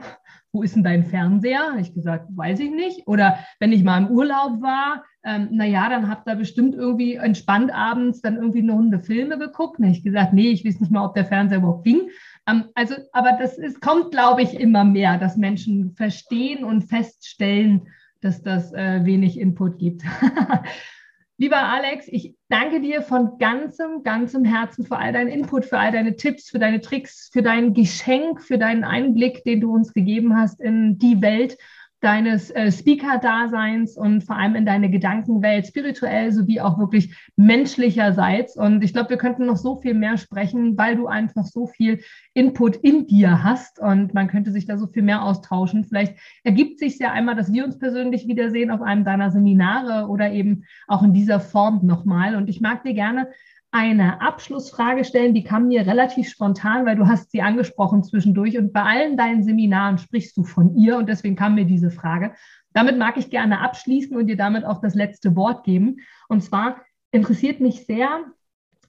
[0.53, 1.70] Wo ist denn dein Fernseher?
[1.70, 3.07] Habe ich gesagt, weiß ich nicht.
[3.07, 7.74] Oder wenn ich mal im Urlaub war, ähm, naja, dann habt ihr bestimmt irgendwie entspannt
[7.74, 9.78] abends dann irgendwie eine Runde Filme geguckt.
[9.78, 12.09] Dann habe ich gesagt, nee, ich weiß nicht mal, ob der Fernseher überhaupt ging.
[12.47, 17.88] Ähm, also, aber das ist, kommt, glaube ich, immer mehr, dass Menschen verstehen und feststellen,
[18.20, 20.03] dass das äh, wenig Input gibt.
[21.38, 25.92] Lieber Alex, ich danke dir von ganzem, ganzem Herzen für all deinen Input, für all
[25.92, 30.34] deine Tipps, für deine Tricks, für dein Geschenk, für deinen Einblick, den du uns gegeben
[30.34, 31.59] hast in die Welt
[32.01, 38.57] deines äh, Speaker-Daseins und vor allem in deine Gedankenwelt, spirituell sowie auch wirklich menschlicherseits.
[38.57, 42.01] Und ich glaube, wir könnten noch so viel mehr sprechen, weil du einfach so viel
[42.34, 45.84] Input in dir hast und man könnte sich da so viel mehr austauschen.
[45.84, 50.30] Vielleicht ergibt sich ja einmal, dass wir uns persönlich wiedersehen auf einem deiner Seminare oder
[50.30, 52.36] eben auch in dieser Form nochmal.
[52.36, 53.28] Und ich mag dir gerne
[53.77, 58.72] eine Abschlussfrage stellen, die kam mir relativ spontan, weil du hast sie angesprochen zwischendurch und
[58.72, 62.33] bei allen deinen Seminaren sprichst du von ihr und deswegen kam mir diese Frage.
[62.72, 65.99] Damit mag ich gerne abschließen und dir damit auch das letzte Wort geben.
[66.29, 66.77] Und zwar
[67.11, 68.24] interessiert mich sehr,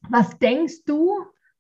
[0.09, 1.11] was denkst du,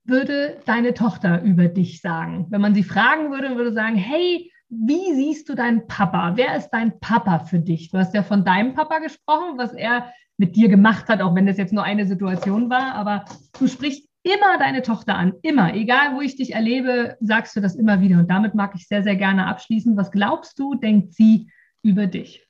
[0.05, 2.47] würde deine Tochter über dich sagen?
[2.49, 6.33] Wenn man sie fragen würde, würde sagen, hey, wie siehst du deinen Papa?
[6.35, 7.91] Wer ist dein Papa für dich?
[7.91, 11.47] Du hast ja von deinem Papa gesprochen, was er mit dir gemacht hat, auch wenn
[11.47, 12.93] das jetzt nur eine Situation war.
[12.95, 13.25] Aber
[13.59, 17.75] du sprichst immer deine Tochter an, immer, egal wo ich dich erlebe, sagst du das
[17.75, 18.19] immer wieder.
[18.19, 19.97] Und damit mag ich sehr, sehr gerne abschließen.
[19.97, 21.49] Was glaubst du, denkt sie
[21.81, 22.47] über dich?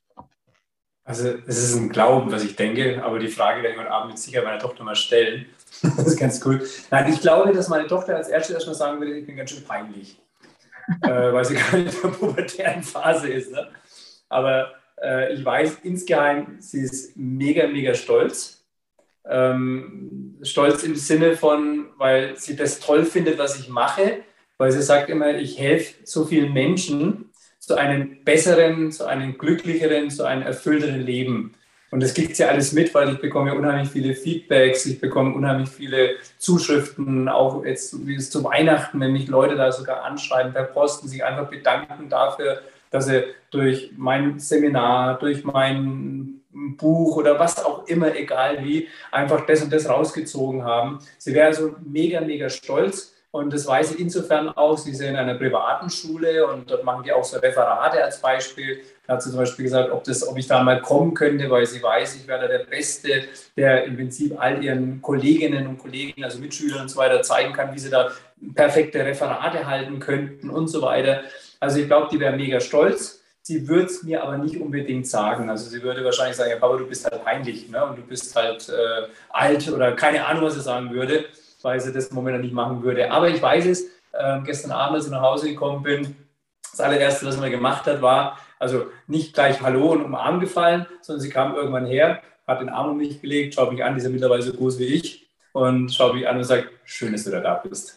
[1.07, 4.09] Also es ist ein Glauben, was ich denke, aber die Frage werde ich heute Abend
[4.09, 5.45] mit Sicherheit meiner Tochter mal stellen.
[5.81, 6.67] das ist ganz cool.
[6.91, 9.63] Nein, ich glaube, dass meine Tochter als erstes erstmal sagen würde, ich bin ganz schön
[9.63, 10.19] peinlich,
[11.03, 13.53] äh, weil sie gerade in der pubertären Phase ist.
[13.53, 13.69] Ne?
[14.27, 18.65] Aber äh, ich weiß insgeheim, sie ist mega, mega stolz.
[19.29, 24.19] Ähm, stolz im Sinne von, weil sie das toll findet, was ich mache,
[24.57, 27.29] weil sie sagt immer, ich helfe so vielen Menschen
[27.59, 31.53] zu einem besseren, zu einem glücklicheren, zu einem erfüllteren Leben.
[31.89, 35.69] Und das kriegt sie alles mit, weil ich bekomme unheimlich viele Feedbacks, ich bekomme unheimlich
[35.69, 40.63] viele Zuschriften, auch jetzt wie es zu Weihnachten, wenn mich Leute da sogar anschreiben per
[40.63, 47.63] Posten, sich einfach bedanken dafür, dass sie durch mein Seminar, durch mein Buch oder was
[47.63, 50.99] auch immer, egal wie, einfach das und das rausgezogen haben.
[51.17, 53.13] Sie wäre also mega, mega stolz.
[53.29, 57.03] Und das weiß ich insofern auch, sie ist in einer privaten Schule und dort machen
[57.03, 58.79] die auch so Referate als Beispiel.
[59.05, 61.65] Da hat sie zum Beispiel gesagt, ob, das, ob ich da mal kommen könnte, weil
[61.65, 63.25] sie weiß, ich werde der Beste,
[63.55, 67.75] der im Prinzip all ihren Kolleginnen und Kollegen, also Mitschülern und so weiter, zeigen kann,
[67.75, 68.11] wie sie da
[68.55, 71.21] perfekte Referate halten könnten und so weiter.
[71.59, 73.23] Also ich glaube, die wäre mega stolz.
[73.41, 75.49] Sie würde es mir aber nicht unbedingt sagen.
[75.49, 77.85] Also sie würde wahrscheinlich sagen, ja, Papa, du bist halt peinlich ne?
[77.85, 81.25] und du bist halt äh, alt oder keine Ahnung, was sie sagen würde,
[81.61, 83.09] weil sie das im Moment nicht machen würde.
[83.09, 86.15] Aber ich weiß es, äh, gestern Abend, als ich nach Hause gekommen bin,
[86.71, 91.21] das allererste, was sie gemacht hat, war, also nicht gleich Hallo und umarm gefallen, sondern
[91.21, 94.05] sie kam irgendwann her, hat den Arm um mich gelegt, schaut mich an, die ist
[94.05, 97.31] ja mittlerweile so groß wie ich und schaut mich an und sagt, schön, dass du
[97.31, 97.96] da bist.